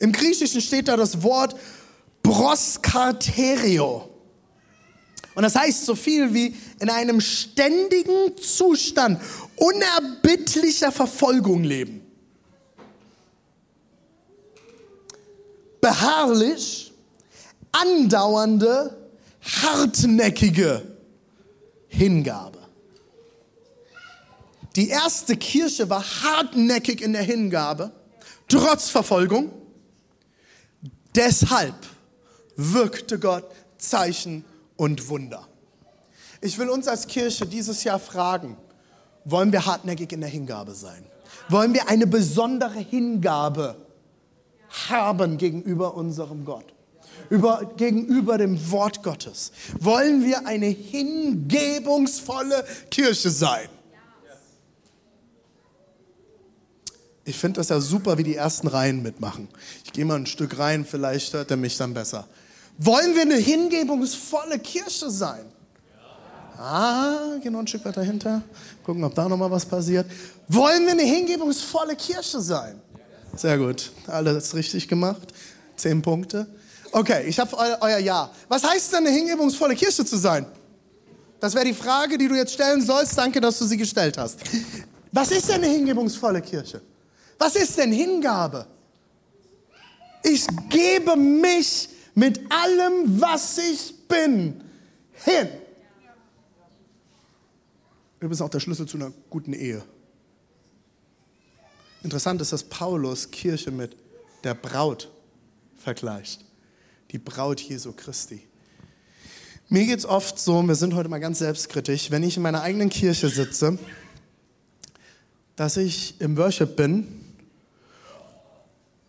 [0.00, 1.54] Im Griechischen steht da das Wort
[2.28, 4.06] proskarterio.
[5.34, 9.20] Und das heißt so viel wie in einem ständigen Zustand
[9.56, 12.02] unerbittlicher Verfolgung leben.
[15.80, 16.92] Beharrlich,
[17.72, 19.08] andauernde,
[19.40, 20.82] hartnäckige
[21.86, 22.58] Hingabe.
[24.76, 27.90] Die erste Kirche war hartnäckig in der Hingabe,
[28.48, 29.50] trotz Verfolgung.
[31.14, 31.74] Deshalb
[32.58, 33.44] wirkte Gott
[33.78, 34.44] Zeichen
[34.76, 35.48] und Wunder.
[36.40, 38.58] Ich will uns als Kirche dieses Jahr fragen,
[39.24, 41.04] wollen wir hartnäckig in der Hingabe sein?
[41.48, 43.76] Wollen wir eine besondere Hingabe
[44.88, 46.74] haben gegenüber unserem Gott?
[47.30, 49.52] Über, gegenüber dem Wort Gottes?
[49.78, 53.68] Wollen wir eine hingebungsvolle Kirche sein?
[57.24, 59.48] Ich finde das ja super, wie die ersten Reihen mitmachen.
[59.84, 62.26] Ich gehe mal ein Stück rein, vielleicht hört er mich dann besser.
[62.78, 65.44] Wollen wir eine hingebungsvolle Kirche sein?
[66.56, 68.42] Ah, gehen noch ein Stück weiter hinter.
[68.84, 70.06] Gucken, ob da noch mal was passiert.
[70.48, 72.80] Wollen wir eine hingebungsvolle Kirche sein?
[73.36, 73.92] Sehr gut.
[74.06, 75.32] Alles richtig gemacht.
[75.76, 76.46] Zehn Punkte.
[76.90, 78.30] Okay, ich habe eu euer Ja.
[78.48, 80.46] Was heißt denn, eine hingebungsvolle Kirche zu sein?
[81.40, 83.16] Das wäre die Frage, die du jetzt stellen sollst.
[83.16, 84.40] Danke, dass du sie gestellt hast.
[85.12, 86.80] Was ist denn eine hingebungsvolle Kirche?
[87.38, 88.66] Was ist denn Hingabe?
[90.22, 91.88] Ich gebe mich
[92.18, 94.60] mit allem, was ich bin,
[95.12, 95.48] hin.
[98.18, 99.84] Übrigens auch der Schlüssel zu einer guten Ehe.
[102.02, 103.96] Interessant ist, dass Paulus Kirche mit
[104.42, 105.08] der Braut
[105.76, 106.44] vergleicht.
[107.12, 108.42] Die Braut Jesu Christi.
[109.68, 112.62] Mir geht es oft so, wir sind heute mal ganz selbstkritisch, wenn ich in meiner
[112.62, 113.78] eigenen Kirche sitze,
[115.54, 117.06] dass ich im Worship bin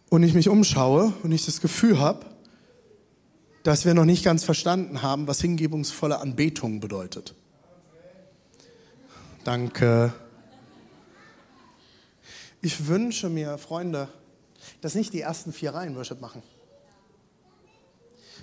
[0.09, 2.29] und ich mich umschaue und ich das Gefühl habe,
[3.69, 7.35] dass wir noch nicht ganz verstanden haben, was hingebungsvolle Anbetung bedeutet.
[9.43, 10.11] Danke.
[12.63, 14.07] Ich wünsche mir, Freunde,
[14.81, 16.41] dass nicht die ersten vier Reihen Worship machen.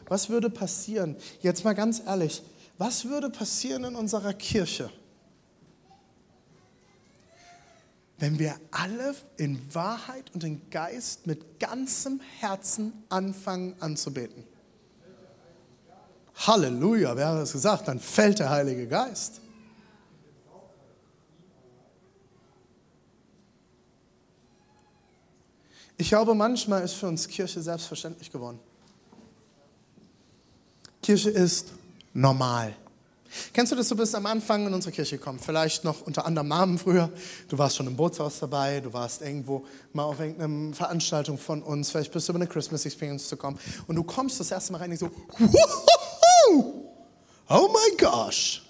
[0.07, 2.45] Was würde passieren, jetzt mal ganz ehrlich,
[2.79, 4.93] was würde passieren in unserer Kirche,
[8.19, 14.45] wenn wir alle in Wahrheit und in Geist mit ganzem Herzen anfangen anzubeten.
[16.37, 17.89] Halleluja, wer hat das gesagt?
[17.89, 19.41] Dann fällt der Heilige Geist.
[25.99, 28.59] Ich glaube, manchmal ist für uns Kirche selbstverständlich geworden.
[31.03, 31.73] Kirche ist
[32.13, 32.75] normal.
[33.53, 36.49] Kennst du das, du bist am Anfang in unsere Kirche gekommen, vielleicht noch unter anderem
[36.49, 37.11] Namen früher,
[37.49, 41.91] du warst schon im Bootshaus dabei, du warst irgendwo mal auf irgendeiner Veranstaltung von uns,
[41.91, 44.79] vielleicht bist du über eine Christmas Experience zu kommen und du kommst das erste Mal
[44.79, 45.11] rein und so,
[47.49, 48.63] oh my gosh,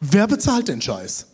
[0.00, 1.26] wer bezahlt den Scheiß?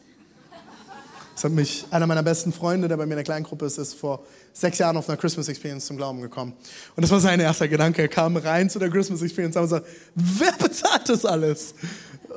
[1.36, 3.92] Das hat mich einer meiner besten Freunde, der bei mir in der Kleingruppe ist, ist
[3.92, 6.54] vor sechs Jahren auf einer Christmas Experience zum Glauben gekommen.
[6.96, 8.00] Und das war sein erster Gedanke.
[8.00, 11.74] Er kam rein zu der Christmas Experience und gesagt, wer bezahlt das alles?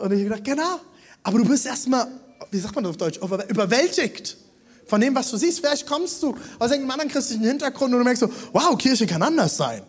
[0.01, 0.81] Und ich habe gedacht, genau.
[1.23, 2.07] Aber du bist erstmal,
[2.51, 4.35] wie sagt man das auf Deutsch, überwältigt
[4.85, 5.61] von dem, was du siehst.
[5.61, 9.23] Vielleicht kommst du aus irgendeinem anderen christlichen Hintergrund und du merkst so, wow, Kirche kann
[9.23, 9.83] anders sein.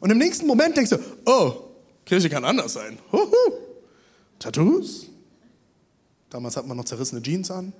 [0.00, 1.73] Und im nächsten Moment denkst du, oh,
[2.04, 2.98] Kirche kann anders sein.
[3.12, 3.52] Huhu.
[4.38, 5.06] Tattoos?
[6.30, 7.72] Damals hat man noch zerrissene Jeans an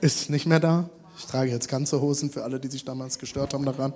[0.00, 0.88] ist nicht mehr da.
[1.18, 3.92] Ich trage jetzt ganze Hosen für alle, die sich damals gestört haben daran.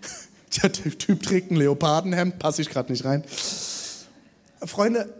[0.62, 3.24] Der Typ trägt ein Leopardenhemd, passe ich gerade nicht rein.
[4.64, 5.12] Freunde,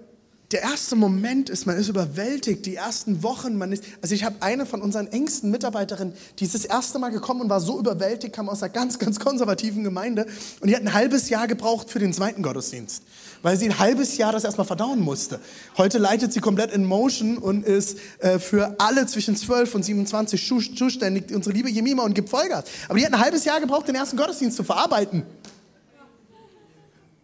[0.52, 4.36] der erste Moment ist, man ist überwältigt, die ersten Wochen, man ist, also ich habe
[4.40, 8.32] eine von unseren engsten Mitarbeiterinnen, die ist das erste Mal gekommen und war so überwältigt,
[8.32, 10.26] kam aus einer ganz, ganz konservativen Gemeinde
[10.60, 13.02] und die hat ein halbes Jahr gebraucht für den zweiten Gottesdienst,
[13.42, 15.40] weil sie ein halbes Jahr das erstmal verdauen musste.
[15.76, 20.46] Heute leitet sie komplett in Motion und ist äh, für alle zwischen 12 und 27
[20.46, 22.66] zuständig, unsere liebe Jemima und gibt Vollgas.
[22.88, 25.24] Aber die hat ein halbes Jahr gebraucht, den ersten Gottesdienst zu verarbeiten.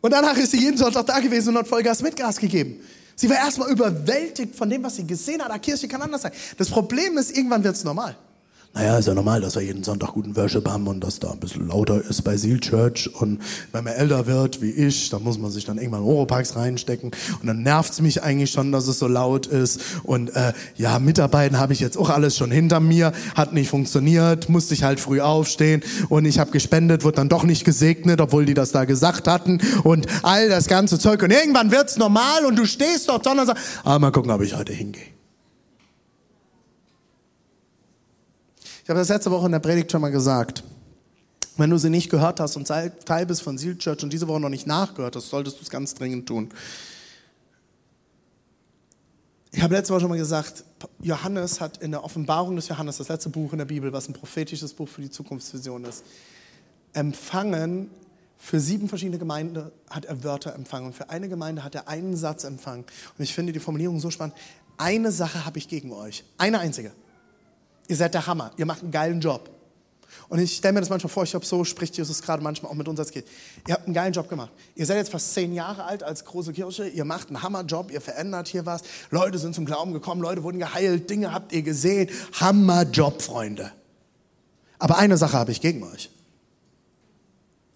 [0.00, 2.80] Und danach ist sie jeden Sonntag da gewesen und hat Vollgas mit Gas gegeben.
[3.14, 5.50] Sie war erstmal überwältigt von dem, was sie gesehen hat.
[5.50, 6.32] Ah, Kirche kann anders sein.
[6.58, 8.16] Das Problem ist, irgendwann wird es normal.
[8.74, 11.38] Naja, ist ja normal, dass wir jeden Sonntag guten Worship haben und dass da ein
[11.38, 13.10] bisschen lauter ist bei Seal Church.
[13.14, 13.38] Und
[13.70, 17.10] wenn man älter wird wie ich, dann muss man sich dann irgendwann Oropax reinstecken.
[17.40, 19.82] Und dann nervt es mich eigentlich schon, dass es so laut ist.
[20.04, 23.12] Und äh, ja, Mitarbeiten habe ich jetzt auch alles schon hinter mir.
[23.34, 25.82] Hat nicht funktioniert, musste ich halt früh aufstehen.
[26.08, 29.60] Und ich habe gespendet, wird dann doch nicht gesegnet, obwohl die das da gesagt hatten.
[29.84, 31.22] Und all das ganze Zeug.
[31.22, 34.56] Und irgendwann wird's normal und du stehst dort und sagst, ah, mal gucken, ob ich
[34.56, 35.21] heute hingehe.
[38.92, 40.62] Habe das letzte Woche in der Predigt schon mal gesagt.
[41.56, 44.38] Wenn du sie nicht gehört hast und Teil bist von Seal Church und diese Woche
[44.38, 46.50] noch nicht nachgehört hast, solltest du es ganz dringend tun.
[49.50, 50.64] Ich habe letzte Woche schon mal gesagt,
[51.00, 54.12] Johannes hat in der Offenbarung des Johannes, das letzte Buch in der Bibel, was ein
[54.12, 56.04] prophetisches Buch für die Zukunftsvision ist,
[56.92, 57.88] empfangen,
[58.36, 62.14] für sieben verschiedene Gemeinden hat er Wörter empfangen und für eine Gemeinde hat er einen
[62.14, 62.84] Satz empfangen.
[63.16, 64.36] Und ich finde die Formulierung so spannend.
[64.76, 66.24] Eine Sache habe ich gegen euch.
[66.36, 66.92] Eine einzige.
[67.88, 68.52] Ihr seid der Hammer.
[68.56, 69.50] Ihr macht einen geilen Job.
[70.28, 72.76] Und ich stelle mir das manchmal vor, ich glaube, so spricht Jesus gerade manchmal auch
[72.76, 73.26] mit uns als Kind.
[73.66, 74.50] Ihr habt einen geilen Job gemacht.
[74.74, 76.88] Ihr seid jetzt fast zehn Jahre alt als große Kirche.
[76.88, 77.90] Ihr macht einen Hammerjob.
[77.90, 78.82] Ihr verändert hier was.
[79.10, 80.22] Leute sind zum Glauben gekommen.
[80.22, 81.10] Leute wurden geheilt.
[81.10, 82.08] Dinge habt ihr gesehen.
[82.40, 83.72] Hammerjob, Freunde.
[84.78, 86.10] Aber eine Sache habe ich gegen euch.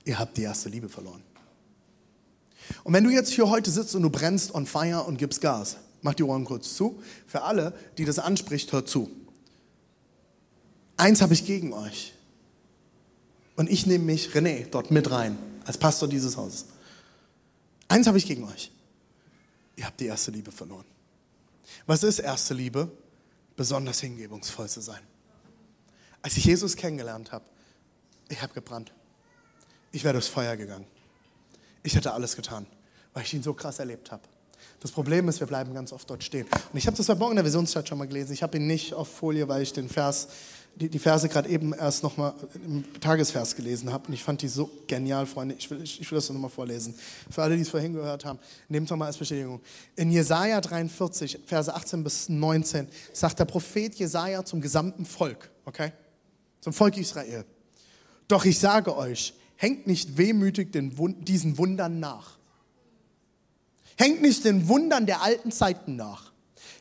[0.05, 1.23] Ihr habt die erste Liebe verloren.
[2.85, 5.77] Und wenn du jetzt hier heute sitzt und du brennst on fire und gibst Gas,
[6.03, 7.03] mach die Ohren kurz zu.
[7.27, 9.11] Für alle, die das anspricht, hört zu.
[10.97, 12.13] Eins habe ich gegen euch.
[13.57, 16.67] Und ich nehme mich, René, dort mit rein, als Pastor dieses Hauses.
[17.89, 18.71] Eins habe ich gegen euch.
[19.77, 20.85] Ihr habt die erste Liebe verloren.
[21.87, 22.91] Was ist erste Liebe?
[23.57, 25.01] Besonders hingebungsvoll zu sein.
[26.23, 27.45] Als ich Jesus kennengelernt habe,
[28.29, 28.93] ich habe gebrannt.
[29.93, 30.87] Ich wäre durchs Feuer gegangen.
[31.83, 32.67] Ich hätte alles getan,
[33.15, 34.23] weil ich ihn so krass erlebt habe.
[34.81, 36.47] Das Problem ist, wir bleiben ganz oft dort stehen.
[36.73, 38.33] Und ich habe das heute Morgen in der Visionszeit schon mal gelesen.
[38.33, 40.29] Ich habe ihn nicht auf Folie, weil ich den Vers
[40.77, 44.49] die, die Verse gerade eben erst nochmal im Tagesvers gelesen habe und ich fand die
[44.49, 45.55] so genial, Freunde.
[45.59, 46.95] Ich will, ich, ich will das nochmal vorlesen.
[47.31, 49.61] Für alle, die es vorhin gehört haben, nehmt doch mal als Bestätigung.
[49.97, 55.93] In Jesaja 43, Verse 18 bis 19, sagt der Prophet Jesaja zum gesamten Volk, okay?
[56.61, 57.47] Zum Volk Israel.
[58.29, 62.37] Doch ich sage euch, hängt nicht wehmütig den, diesen Wundern nach.
[63.97, 66.33] Hängt nicht den Wundern der alten Zeiten nach.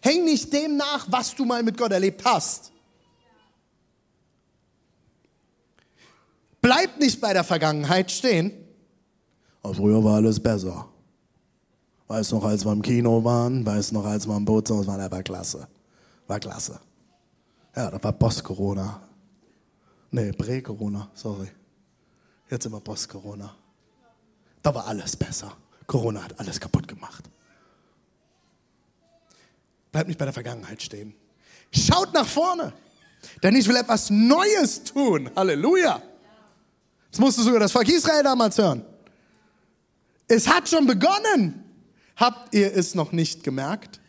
[0.01, 2.73] Häng nicht dem nach, was du mal mit Gott erlebt hast
[6.65, 8.51] Bleibt nicht bei der Vergangenheit stehen.
[9.61, 10.89] Aber früher war alles besser.
[12.07, 15.11] Weißt noch, als wir im Kino waren, weißt noch, als wir im Boot sind, das
[15.11, 15.67] war klasse.
[16.25, 16.79] War klasse.
[17.75, 18.99] Ja, das war Post-Corona.
[20.09, 21.49] Nee, Prä-Corona, sorry.
[22.49, 23.55] Jetzt wir Post-Corona.
[24.63, 25.55] Da war alles besser.
[25.85, 27.25] Corona hat alles kaputt gemacht.
[29.91, 31.13] Bleibt nicht bei der Vergangenheit stehen.
[31.69, 32.73] Schaut nach vorne.
[33.43, 35.29] Denn ich will etwas Neues tun.
[35.35, 36.01] Halleluja.
[37.15, 38.83] Das musste sogar das Volk Israel damals hören.
[40.27, 41.63] Es hat schon begonnen.
[42.17, 44.01] Habt ihr es noch nicht gemerkt?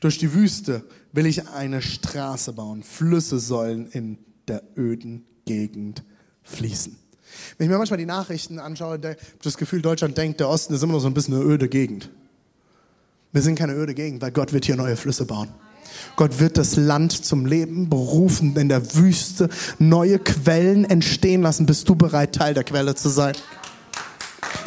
[0.00, 2.82] Durch die Wüste will ich eine Straße bauen.
[2.82, 6.02] Flüsse sollen in der öden Gegend
[6.42, 6.96] fließen.
[7.58, 10.74] Wenn ich mir manchmal die Nachrichten anschaue, habe ich das Gefühl, Deutschland denkt, der Osten
[10.74, 12.10] ist immer noch so ein bisschen eine öde Gegend.
[13.30, 15.54] Wir sind keine öde Gegend, weil Gott wird hier neue Flüsse bauen.
[16.16, 21.66] Gott wird das Land zum Leben berufen, in der Wüste neue Quellen entstehen lassen.
[21.66, 23.34] Bist du bereit, Teil der Quelle zu sein?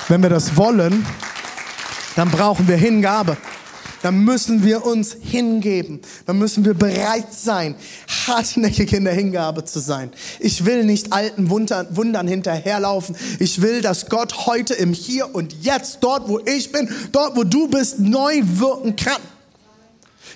[0.08, 1.06] Wenn wir das wollen,
[2.16, 3.38] dann brauchen wir Hingabe.
[4.02, 6.00] Dann müssen wir uns hingeben.
[6.26, 7.76] Dann müssen wir bereit sein,
[8.28, 10.12] hartnäckig in der Hingabe zu sein.
[10.40, 13.16] Ich will nicht alten Wundern, Wundern hinterherlaufen.
[13.40, 17.44] Ich will, dass Gott heute im Hier und Jetzt, dort wo ich bin, dort wo
[17.44, 19.22] du bist, neu wirken kann.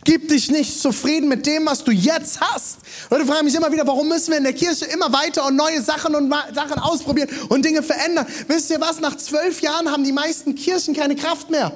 [0.04, 2.80] Gib dich nicht zufrieden mit dem, was du jetzt hast.
[3.10, 5.82] Leute fragen mich immer wieder, warum müssen wir in der Kirche immer weiter und neue
[5.82, 8.26] Sachen und Sachen ausprobieren und Dinge verändern?
[8.48, 9.00] Wisst ihr was?
[9.00, 11.72] Nach zwölf Jahren haben die meisten Kirchen keine Kraft mehr.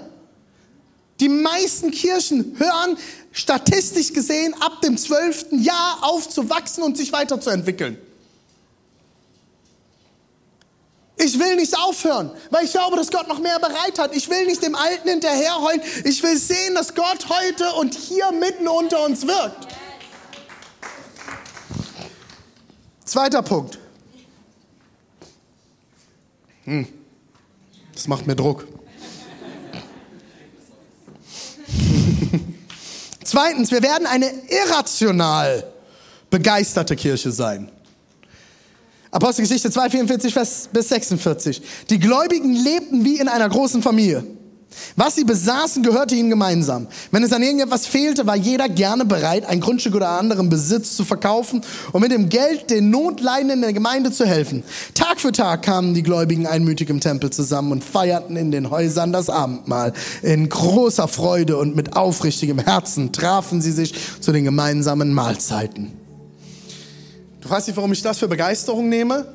[1.19, 2.97] Die meisten Kirchen hören
[3.31, 7.97] statistisch gesehen ab dem zwölften Jahr auf zu wachsen und sich weiterzuentwickeln.
[11.19, 14.15] Ich will nicht aufhören, weil ich glaube, dass Gott noch mehr bereit hat.
[14.15, 15.81] Ich will nicht dem Alten hinterherheulen.
[16.03, 19.67] Ich will sehen, dass Gott heute und hier mitten unter uns wirkt.
[23.03, 23.79] Zweiter Punkt.
[26.65, 26.87] Hm.
[27.93, 28.67] Das macht mir Druck.
[33.23, 35.63] Zweitens, wir werden eine irrational
[36.29, 37.71] begeisterte Kirche sein.
[39.17, 40.35] Apostelgeschichte 2, 44
[40.71, 41.63] bis 46.
[41.89, 44.23] Die Gläubigen lebten wie in einer großen Familie.
[44.95, 46.85] Was sie besaßen, gehörte ihnen gemeinsam.
[47.09, 51.03] Wenn es an irgendetwas fehlte, war jeder gerne bereit, ein Grundstück oder anderen Besitz zu
[51.03, 51.61] verkaufen
[51.93, 54.61] und mit dem Geld den Notleidenden der Gemeinde zu helfen.
[54.93, 59.11] Tag für Tag kamen die Gläubigen einmütig im Tempel zusammen und feierten in den Häusern
[59.11, 59.93] das Abendmahl.
[60.21, 66.06] In großer Freude und mit aufrichtigem Herzen trafen sie sich zu den gemeinsamen Mahlzeiten.
[67.41, 69.25] Du weißt nicht, warum ich das für Begeisterung nehme?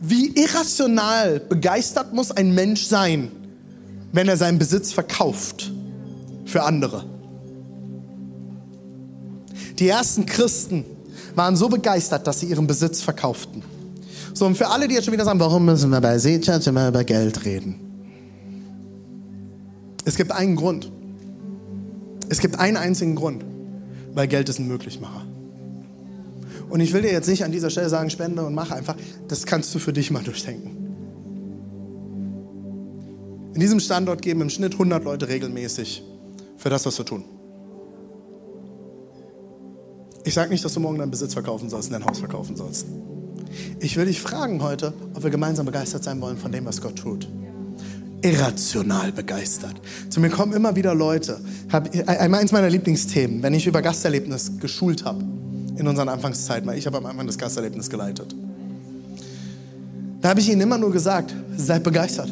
[0.00, 3.30] Wie irrational begeistert muss ein Mensch sein,
[4.12, 5.70] wenn er seinen Besitz verkauft
[6.46, 7.04] für andere?
[9.78, 10.84] Die ersten Christen
[11.34, 13.62] waren so begeistert, dass sie ihren Besitz verkauften.
[14.34, 16.88] So, und für alle, die jetzt schon wieder sagen, warum müssen wir bei Seechurch immer
[16.88, 17.78] über Geld reden?
[20.04, 20.90] Es gibt einen Grund.
[22.28, 23.44] Es gibt einen einzigen Grund,
[24.12, 25.26] weil Geld ist ein Möglichmacher.
[26.68, 28.96] Und ich will dir jetzt nicht an dieser Stelle sagen, spende und mach einfach.
[29.28, 30.80] Das kannst du für dich mal durchdenken.
[33.54, 36.04] In diesem Standort geben im Schnitt 100 Leute regelmäßig
[36.56, 37.24] für das, was wir tun.
[40.24, 42.86] Ich sage nicht, dass du morgen deinen Besitz verkaufen sollst dein Haus verkaufen sollst.
[43.80, 46.96] Ich will dich fragen heute, ob wir gemeinsam begeistert sein wollen von dem, was Gott
[46.96, 47.28] tut.
[48.22, 49.74] Irrational begeistert.
[50.08, 51.40] Zu mir kommen immer wieder Leute.
[51.70, 55.24] eins meiner Lieblingsthemen, wenn ich über Gasterlebnis geschult habe
[55.76, 58.34] in unseren Anfangszeiten, weil ich habe am Anfang das Gasterlebnis geleitet.
[60.20, 62.30] Da habe ich ihnen immer nur gesagt, seid begeistert.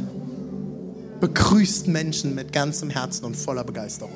[1.20, 4.12] Begrüßt Menschen mit ganzem Herzen und voller Begeisterung.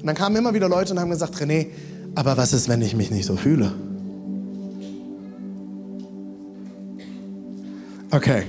[0.00, 1.66] Und dann kamen immer wieder Leute und haben gesagt, René,
[2.14, 3.72] aber was ist, wenn ich mich nicht so fühle?
[8.10, 8.44] Okay,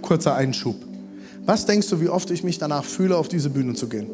[0.00, 0.76] kurzer Einschub.
[1.44, 4.08] Was denkst du, wie oft ich mich danach fühle, auf diese Bühne zu gehen?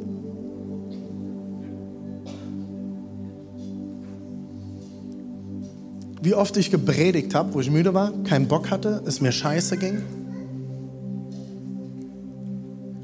[6.29, 9.77] wie oft ich gepredigt habe, wo ich müde war, keinen Bock hatte, es mir scheiße
[9.77, 10.03] ging.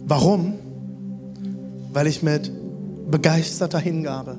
[0.06, 0.54] Warum?
[1.92, 2.50] Weil ich mit
[3.10, 4.36] begeisterter Hingabe,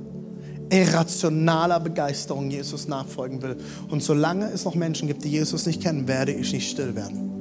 [0.69, 3.58] irrationaler Begeisterung Jesus nachfolgen will.
[3.89, 7.35] Und solange es noch Menschen gibt, die Jesus nicht kennen, werde ich nicht still werden.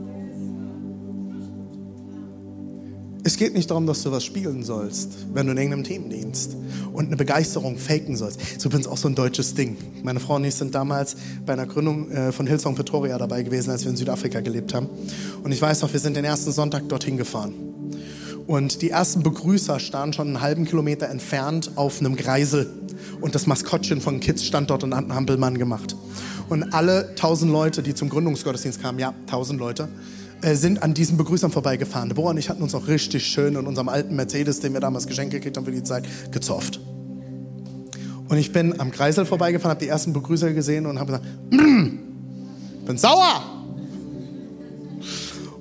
[3.27, 6.59] Es geht nicht darum, dass du was spielen sollst, wenn du in irgendeinem Team dienst
[6.93, 8.39] und eine Begeisterung faken sollst.
[8.39, 9.79] Das ist übrigens auch so ein deutsches Ding.
[10.03, 13.71] Meine Frau und ich sind damals bei einer Gründung äh, von Hillsong Pretoria dabei gewesen,
[13.71, 14.91] als wir in Südafrika gelebt haben.
[15.43, 17.55] Und ich weiß noch, wir sind den ersten Sonntag dorthin gefahren.
[18.47, 22.71] Und die ersten Begrüßer standen schon einen halben Kilometer entfernt auf einem Greisel.
[23.23, 25.97] Und das Maskottchen von Kids stand dort und hat einen Hampelmann gemacht.
[26.51, 29.89] Und alle tausend Leute, die zum Gründungsgottesdienst kamen, ja, tausend Leute,
[30.43, 32.09] sind an diesen Begrüßern vorbeigefahren.
[32.09, 35.07] Deborah und ich hatten uns auch richtig schön in unserem alten Mercedes, den wir damals
[35.07, 36.81] geschenkt gekriegt haben für die Zeit, gezofft.
[38.29, 42.85] Und ich bin am Kreisel vorbeigefahren, habe die ersten Begrüßer gesehen und habe gesagt, mm,
[42.87, 43.43] bin sauer.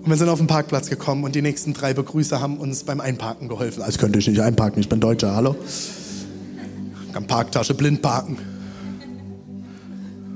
[0.02, 3.00] Und wir sind auf den Parkplatz gekommen und die nächsten drei Begrüßer haben uns beim
[3.00, 3.84] Einparken geholfen.
[3.84, 5.56] Als könnte ich nicht einparken, ich bin Deutscher, hallo?
[7.08, 8.38] Ich kann Parktasche blind parken.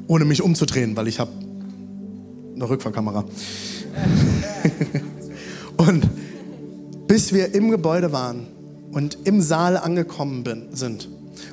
[0.08, 1.32] Ohne mich umzudrehen, weil ich habe
[2.56, 3.26] eine Rückfahrkamera.
[5.78, 6.10] und
[7.08, 8.48] bis wir im Gebäude waren
[8.92, 11.10] und im Saal angekommen bin, sind,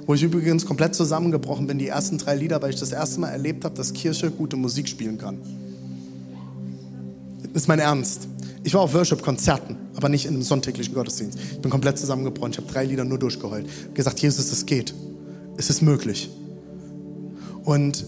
[0.06, 3.28] wo ich übrigens komplett zusammengebrochen bin, die ersten drei Lieder, weil ich das erste Mal
[3.28, 5.38] erlebt habe, dass Kirche gute Musik spielen kann.
[7.52, 8.28] Das ist mein Ernst.
[8.64, 11.38] Ich war auf Worship-Konzerten, aber nicht in einem sonntäglichen Gottesdienst.
[11.52, 12.52] Ich bin komplett zusammengebrochen.
[12.52, 13.94] Ich habe drei Lieder nur durchgeheult.
[13.94, 14.94] Gesagt, Jesus, es geht.
[15.56, 16.30] Es ist möglich.
[17.64, 18.04] Und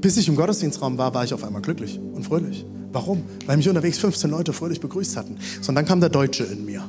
[0.00, 2.66] bis ich im Gottesdienstraum war, war ich auf einmal glücklich und fröhlich.
[2.92, 3.22] Warum?
[3.46, 5.38] Weil mich unterwegs 15 Leute fröhlich begrüßt hatten.
[5.60, 6.82] So, und dann kam der Deutsche in mir.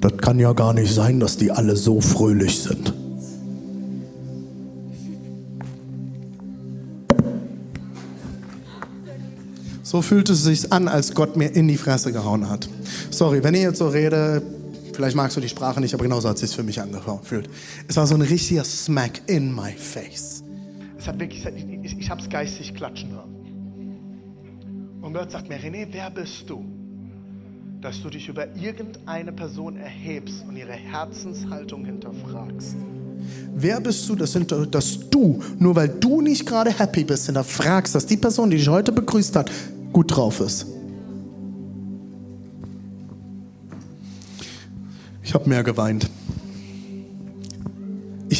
[0.00, 2.94] Das kann ja gar nicht sein, dass die alle so fröhlich sind.
[9.82, 12.68] So fühlt es sich an, als Gott mir in die Fresse gehauen hat.
[13.10, 14.40] Sorry, wenn ich jetzt so rede,
[14.92, 17.50] vielleicht magst du die Sprache nicht, aber genauso hat es sich für mich angefühlt.
[17.88, 20.44] Es war so ein richtiger Smack in my face.
[20.96, 23.29] Es hat wirklich, ich, ich, ich habe es geistig klatschen hören.
[25.10, 26.64] Und Gott sagt mir, René, wer bist du?
[27.80, 32.76] Dass du dich über irgendeine Person erhebst und ihre Herzenshaltung hinterfragst.
[33.52, 34.38] Wer bist du, dass,
[34.70, 38.68] dass du, nur weil du nicht gerade happy bist, hinterfragst, dass die Person, die dich
[38.68, 39.50] heute begrüßt hat,
[39.92, 40.68] gut drauf ist?
[45.24, 46.08] Ich habe mehr geweint.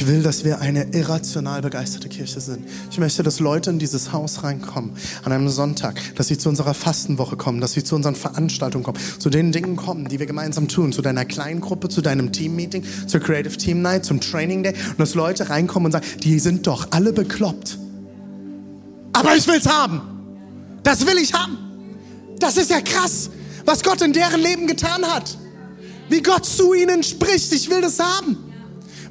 [0.01, 2.67] Ich will, dass wir eine irrational begeisterte Kirche sind.
[2.91, 4.93] Ich möchte, dass Leute in dieses Haus reinkommen
[5.25, 8.99] an einem Sonntag, dass sie zu unserer Fastenwoche kommen, dass sie zu unseren Veranstaltungen kommen,
[9.19, 12.83] zu den Dingen kommen, die wir gemeinsam tun, zu deiner kleinen Gruppe, zu deinem Teammeeting,
[13.07, 16.67] zur Creative Team Night, zum Training Day und dass Leute reinkommen und sagen, die sind
[16.67, 17.77] doch alle bekloppt.
[19.13, 20.01] Aber ich will's haben.
[20.83, 21.59] Das will ich haben.
[22.39, 23.29] Das ist ja krass,
[23.67, 25.37] was Gott in deren Leben getan hat.
[26.09, 27.53] Wie Gott zu ihnen spricht.
[27.53, 28.50] Ich will das haben.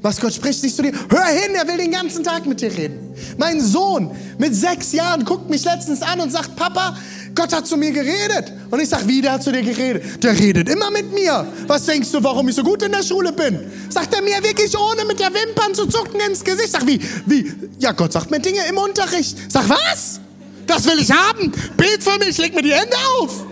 [0.02, 0.93] Was Gott spricht nicht zu dir.
[1.10, 3.14] Hör hin, er will den ganzen Tag mit dir reden.
[3.38, 6.97] Mein Sohn mit sechs Jahren guckt mich letztens an und sagt, Papa,
[7.36, 8.54] Gott hat zu mir geredet.
[8.72, 10.24] Und ich sag, wie, der hat zu dir geredet?
[10.24, 11.45] Der redet immer mit mir.
[11.68, 13.60] Was denkst du, warum ich so gut in der Schule bin?
[13.89, 16.72] Sagt er mir wirklich ohne mit der Wimpern zu zucken ins Gesicht.
[16.72, 17.54] Sag, wie, wie?
[17.80, 19.38] Ja, Gott sagt mir Dinge im Unterricht.
[19.52, 20.22] Sag, was?
[20.66, 21.52] Das will ich haben.
[21.76, 23.45] Bet für mich, leg mir die Hände auf.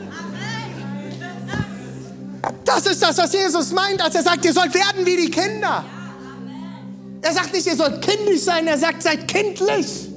[2.63, 5.83] Das ist das, was Jesus meint, als er sagt, ihr sollt werden wie die Kinder.
[7.27, 10.07] Er sagt nicht, ihr sollt kindisch sein, er sagt, seid kindlich.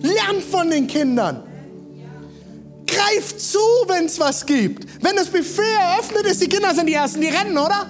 [0.00, 1.42] Lernt von den Kindern.
[2.86, 4.86] Greift zu, wenn es was gibt.
[5.04, 7.84] Wenn das Buffet eröffnet ist, die Kinder sind die Ersten, die rennen, oder?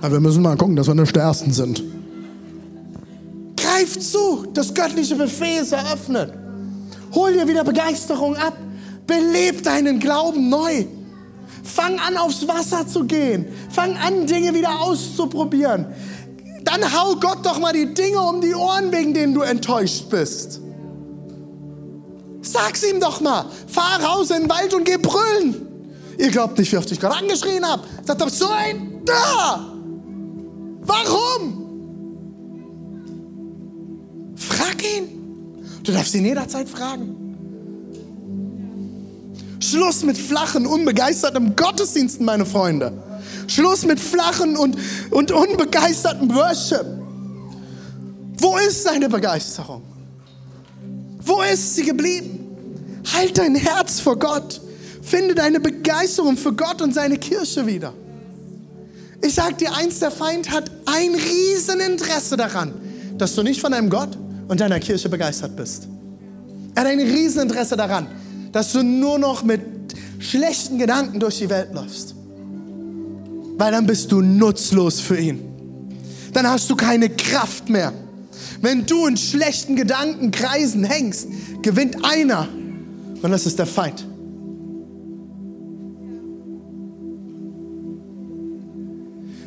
[0.00, 1.82] Aber wir müssen mal gucken, dass wir nicht der Ersten sind.
[3.56, 6.32] Greift zu, das göttliche Buffet ist eröffnet.
[7.16, 8.56] Hol dir wieder Begeisterung ab.
[9.08, 10.84] Beleb deinen Glauben neu.
[11.64, 13.46] Fang an, aufs Wasser zu gehen.
[13.70, 15.86] Fang an, Dinge wieder auszuprobieren.
[16.68, 20.60] Dann hau Gott doch mal die Dinge um die Ohren, wegen denen du enttäuscht bist.
[22.42, 23.46] Sag's ihm doch mal.
[23.66, 25.66] Fahr raus in den Wald und geh brüllen.
[26.18, 27.82] Ihr glaubt nicht, wie oft ich gerade angeschrien habe.
[28.04, 29.66] Sagt doch so ein da.
[30.82, 31.64] Warum?
[34.36, 35.64] Frag ihn.
[35.84, 37.16] Du darfst ihn jederzeit fragen.
[39.60, 43.07] Schluss mit flachen, unbegeisterten Gottesdiensten, meine Freunde.
[43.48, 44.76] Schluss mit flachen und,
[45.10, 46.86] und unbegeisterten Worship.
[48.38, 49.82] Wo ist seine Begeisterung?
[51.18, 53.02] Wo ist sie geblieben?
[53.12, 54.60] Halt dein Herz vor Gott.
[55.02, 57.92] Finde deine Begeisterung für Gott und seine Kirche wieder.
[59.22, 62.74] Ich sag dir eins, der Feind hat ein Rieseninteresse daran,
[63.16, 65.88] dass du nicht von deinem Gott und deiner Kirche begeistert bist.
[66.74, 68.06] Er hat ein Rieseninteresse daran,
[68.52, 69.60] dass du nur noch mit
[70.20, 72.14] schlechten Gedanken durch die Welt läufst.
[73.58, 75.40] Weil dann bist du nutzlos für ihn.
[76.32, 77.92] Dann hast du keine Kraft mehr.
[78.60, 81.28] Wenn du in schlechten Gedankenkreisen hängst,
[81.62, 82.48] gewinnt einer
[83.20, 84.06] und das ist der Feind.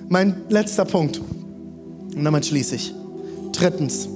[0.10, 1.22] Mein letzter Punkt
[2.14, 2.94] und damit schließe ich.
[3.54, 4.10] Drittens,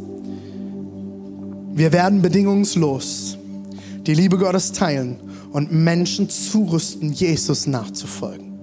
[1.73, 3.37] wir werden bedingungslos
[4.05, 5.17] die Liebe Gottes teilen
[5.51, 8.54] und Menschen zurüsten, Jesus nachzufolgen.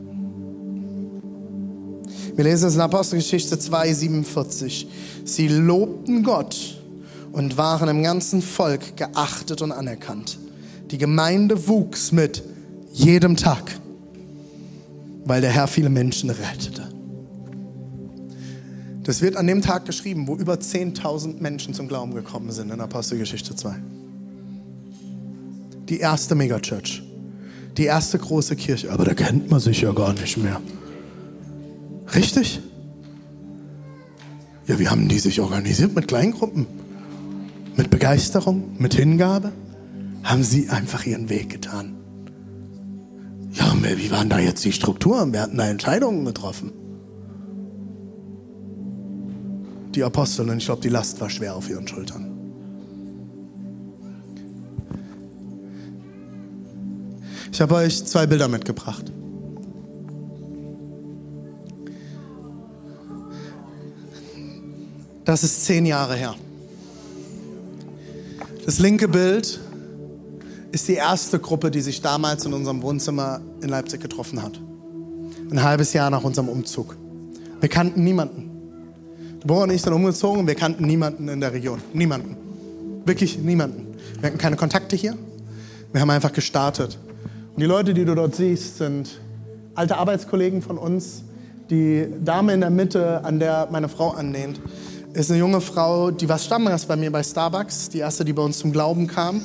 [2.34, 4.86] Wir lesen es in Apostelgeschichte 2, 47.
[5.24, 6.80] Sie lobten Gott
[7.32, 10.38] und waren im ganzen Volk geachtet und anerkannt.
[10.90, 12.42] Die Gemeinde wuchs mit
[12.92, 13.78] jedem Tag,
[15.24, 16.88] weil der Herr viele Menschen rettete.
[19.02, 22.80] Das wird an dem Tag geschrieben, wo über 10.000 Menschen zum Glauben gekommen sind in
[22.80, 23.74] Apostelgeschichte 2.
[25.88, 27.02] Die erste Megachurch.
[27.76, 28.92] Die erste große Kirche.
[28.92, 30.60] Aber da kennt man sich ja gar nicht mehr.
[32.14, 32.60] Richtig?
[34.66, 36.66] Ja, wie haben die sich organisiert mit Kleingruppen?
[37.76, 39.52] Mit Begeisterung, mit Hingabe?
[40.22, 41.96] Haben sie einfach ihren Weg getan?
[43.52, 45.32] Ja, wie waren da jetzt die Strukturen?
[45.32, 46.72] Wir hatten da Entscheidungen getroffen.
[49.94, 52.28] Die Apostel, ich glaube, die Last war schwer auf ihren Schultern.
[57.52, 59.12] Ich habe euch zwei Bilder mitgebracht.
[65.32, 66.34] Das ist zehn Jahre her.
[68.66, 69.58] Das linke Bild
[70.72, 74.60] ist die erste Gruppe, die sich damals in unserem Wohnzimmer in Leipzig getroffen hat.
[75.50, 76.98] Ein halbes Jahr nach unserem Umzug.
[77.60, 78.50] Wir kannten niemanden.
[79.42, 81.80] Deborah und ich sind umgezogen und wir kannten niemanden in der Region.
[81.94, 82.36] Niemanden.
[83.06, 83.86] Wirklich niemanden.
[84.20, 85.16] Wir hatten keine Kontakte hier.
[85.92, 86.98] Wir haben einfach gestartet.
[87.54, 89.18] Und die Leute, die du dort siehst, sind
[89.76, 91.22] alte Arbeitskollegen von uns.
[91.70, 94.60] Die Dame in der Mitte, an der meine Frau annehmt,
[95.14, 98.42] ist eine junge Frau, die war Stammgast bei mir bei Starbucks, die erste, die bei
[98.42, 99.42] uns zum Glauben kam,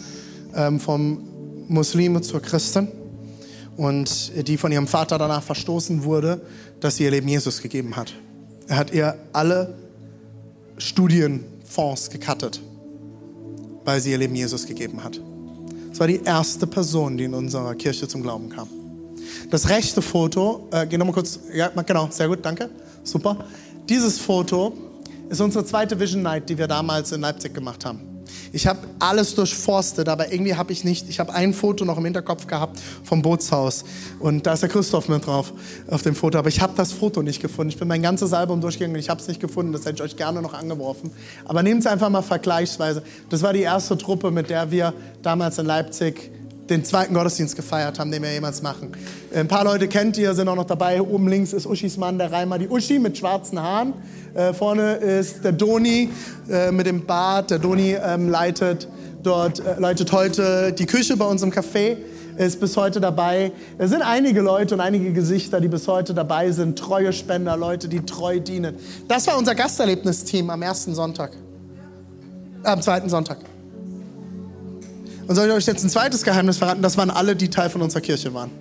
[0.55, 1.20] ähm, vom
[1.68, 2.88] Muslime zur Christin
[3.76, 6.41] und die von ihrem Vater danach verstoßen wurde,
[6.80, 8.13] dass sie ihr Leben Jesus gegeben hat.
[8.68, 9.76] Er hat ihr alle
[10.78, 12.61] Studienfonds gekattet,
[13.84, 15.20] weil sie ihr Leben Jesus gegeben hat.
[15.89, 18.70] Das war die erste Person, die in unserer Kirche zum Glauben kam.
[19.49, 22.70] Das rechte Foto, äh, geh nochmal kurz, ja, genau, sehr gut, danke,
[23.03, 23.45] super.
[23.89, 24.74] Dieses Foto
[25.30, 28.17] ist unsere zweite Vision Night, die wir damals in Leipzig gemacht haben.
[28.51, 32.05] Ich habe alles durchforstet, aber irgendwie habe ich nicht, ich habe ein Foto noch im
[32.05, 33.84] Hinterkopf gehabt vom Bootshaus
[34.19, 35.53] und da ist der Christoph mit drauf
[35.89, 37.69] auf dem Foto, aber ich habe das Foto nicht gefunden.
[37.69, 40.11] Ich bin mein ganzes Album durchgegangen und ich habe es nicht gefunden, das hätte ich
[40.11, 41.11] euch gerne noch angeworfen.
[41.45, 43.03] Aber nehmt es einfach mal vergleichsweise.
[43.30, 46.32] Das war die erste Truppe, mit der wir damals in Leipzig
[46.70, 48.91] den zweiten Gottesdienst gefeiert haben, den wir jemals machen.
[49.34, 51.01] Ein paar Leute kennt ihr, sind auch noch dabei.
[51.01, 53.93] Oben links ist Uschis Mann, der Reimer, die Uschi mit schwarzen Haaren.
[54.34, 56.09] Äh, vorne ist der Doni
[56.49, 57.51] äh, mit dem Bart.
[57.51, 58.88] Der Doni ähm, leitet
[59.24, 61.97] dort, äh, leitet heute die Küche bei uns im Café
[62.38, 63.51] ist bis heute dabei.
[63.78, 66.78] Es sind einige Leute und einige Gesichter, die bis heute dabei sind.
[66.78, 68.76] Treue Spender, Leute, die treu dienen.
[69.07, 71.32] Das war unser Gasterlebnisteam am ersten Sonntag.
[72.63, 73.39] Äh, am zweiten Sonntag.
[75.28, 76.82] Und soll ich euch jetzt ein zweites Geheimnis verraten?
[76.82, 78.51] Das waren alle, die Teil von unserer Kirche waren.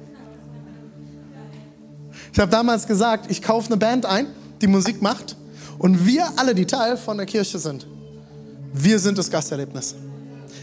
[2.33, 4.27] Ich habe damals gesagt, ich kaufe eine Band ein,
[4.61, 5.37] die Musik macht.
[5.79, 7.87] Und wir alle, die Teil von der Kirche sind,
[8.73, 9.95] wir sind das Gasterlebnis.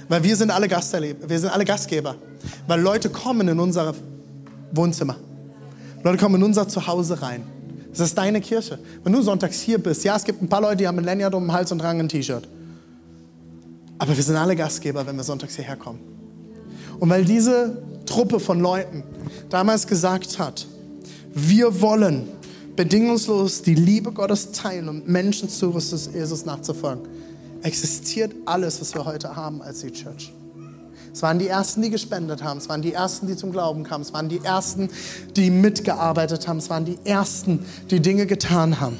[0.09, 2.15] Weil wir sind alle Gasterleb wir sind alle Gastgeber.
[2.67, 3.95] Weil Leute kommen in unser
[4.71, 5.15] Wohnzimmer.
[6.03, 7.43] Leute kommen in unser Zuhause rein.
[7.91, 8.77] Das ist deine Kirche.
[9.03, 11.33] Wenn du sonntags hier bist, ja, es gibt ein paar Leute, die haben ein Lanyard
[11.33, 12.47] um den Hals und tragen ein T-Shirt.
[13.97, 15.99] Aber wir sind alle Gastgeber, wenn wir sonntags hierher kommen.
[16.99, 19.03] Und weil diese Truppe von Leuten
[19.49, 20.67] damals gesagt hat,
[21.33, 22.27] wir wollen
[22.75, 27.07] bedingungslos die Liebe Gottes teilen und Menschen zu Jesus nachzufolgen,
[27.61, 30.33] existiert alles, was wir heute haben als die Church.
[31.13, 32.57] Es waren die Ersten, die gespendet haben.
[32.57, 34.03] Es waren die Ersten, die zum Glauben kamen.
[34.03, 34.89] Es waren die Ersten,
[35.35, 36.57] die mitgearbeitet haben.
[36.57, 38.97] Es waren die Ersten, die Dinge getan haben.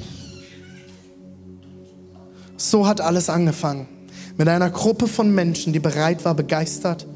[2.56, 3.88] So hat alles angefangen.
[4.36, 7.06] Mit einer Gruppe von Menschen, die bereit war, begeistert,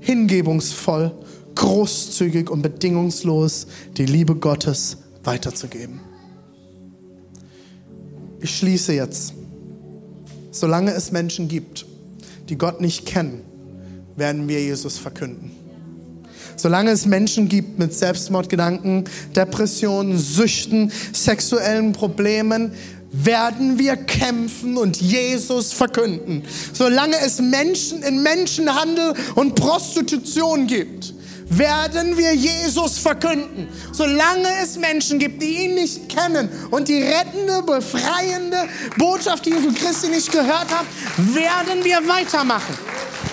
[0.00, 1.12] hingebungsvoll,
[1.54, 3.66] großzügig und bedingungslos
[3.96, 6.00] die Liebe Gottes weiterzugeben.
[8.40, 9.34] Ich schließe jetzt.
[10.52, 11.84] Solange es Menschen gibt,
[12.48, 13.42] die Gott nicht kennen,
[14.16, 15.50] werden wir Jesus verkünden.
[16.56, 19.04] Solange es Menschen gibt mit Selbstmordgedanken,
[19.36, 22.72] Depressionen, Süchten, sexuellen Problemen,
[23.10, 26.44] werden wir kämpfen und Jesus verkünden.
[26.72, 31.14] Solange es Menschen in Menschenhandel und Prostitution gibt,
[31.50, 33.68] werden wir Jesus verkünden.
[33.92, 40.08] Solange es Menschen gibt, die ihn nicht kennen und die rettende, befreiende Botschaft Jesu Christi
[40.08, 40.86] nicht gehört haben,
[41.16, 42.76] werden wir weitermachen.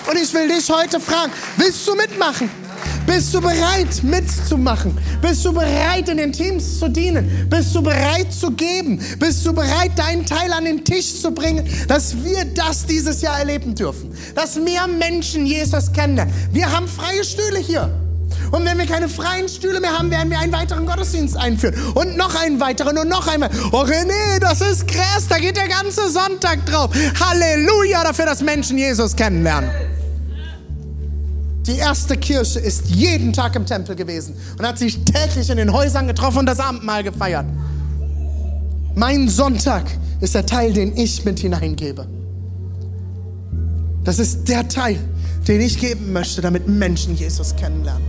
[0.08, 2.65] Und ich will dich heute fragen, willst du mitmachen?
[3.06, 4.98] Bist du bereit mitzumachen?
[5.22, 7.46] Bist du bereit in den Teams zu dienen?
[7.48, 9.00] Bist du bereit zu geben?
[9.18, 13.38] Bist du bereit deinen Teil an den Tisch zu bringen, dass wir das dieses Jahr
[13.38, 14.12] erleben dürfen?
[14.34, 16.30] Dass mehr Menschen Jesus kennen.
[16.52, 17.90] Wir haben freie Stühle hier.
[18.50, 21.74] Und wenn wir keine freien Stühle mehr haben, werden wir einen weiteren Gottesdienst einführen.
[21.94, 23.50] Und noch einen weiteren und noch einmal.
[23.72, 26.90] Oh René, das ist krass, da geht der ganze Sonntag drauf.
[27.20, 29.70] Halleluja dafür, dass Menschen Jesus kennenlernen.
[31.66, 35.72] Die erste Kirche ist jeden Tag im Tempel gewesen und hat sich täglich in den
[35.72, 37.46] Häusern getroffen und das Abendmahl gefeiert.
[38.94, 39.84] Mein Sonntag
[40.20, 42.06] ist der Teil, den ich mit hineingebe.
[44.04, 44.98] Das ist der Teil,
[45.48, 48.06] den ich geben möchte, damit Menschen Jesus kennenlernen.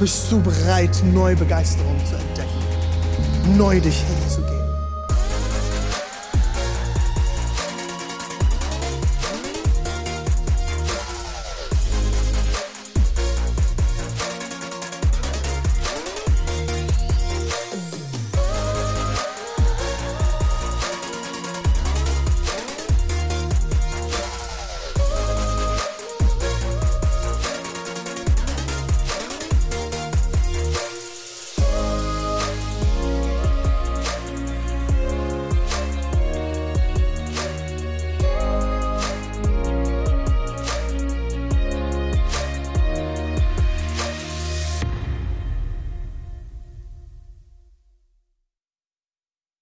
[0.00, 3.56] Bist du bereit, neue Begeisterung zu entdecken?
[3.56, 4.57] Neu dich hinzugeben?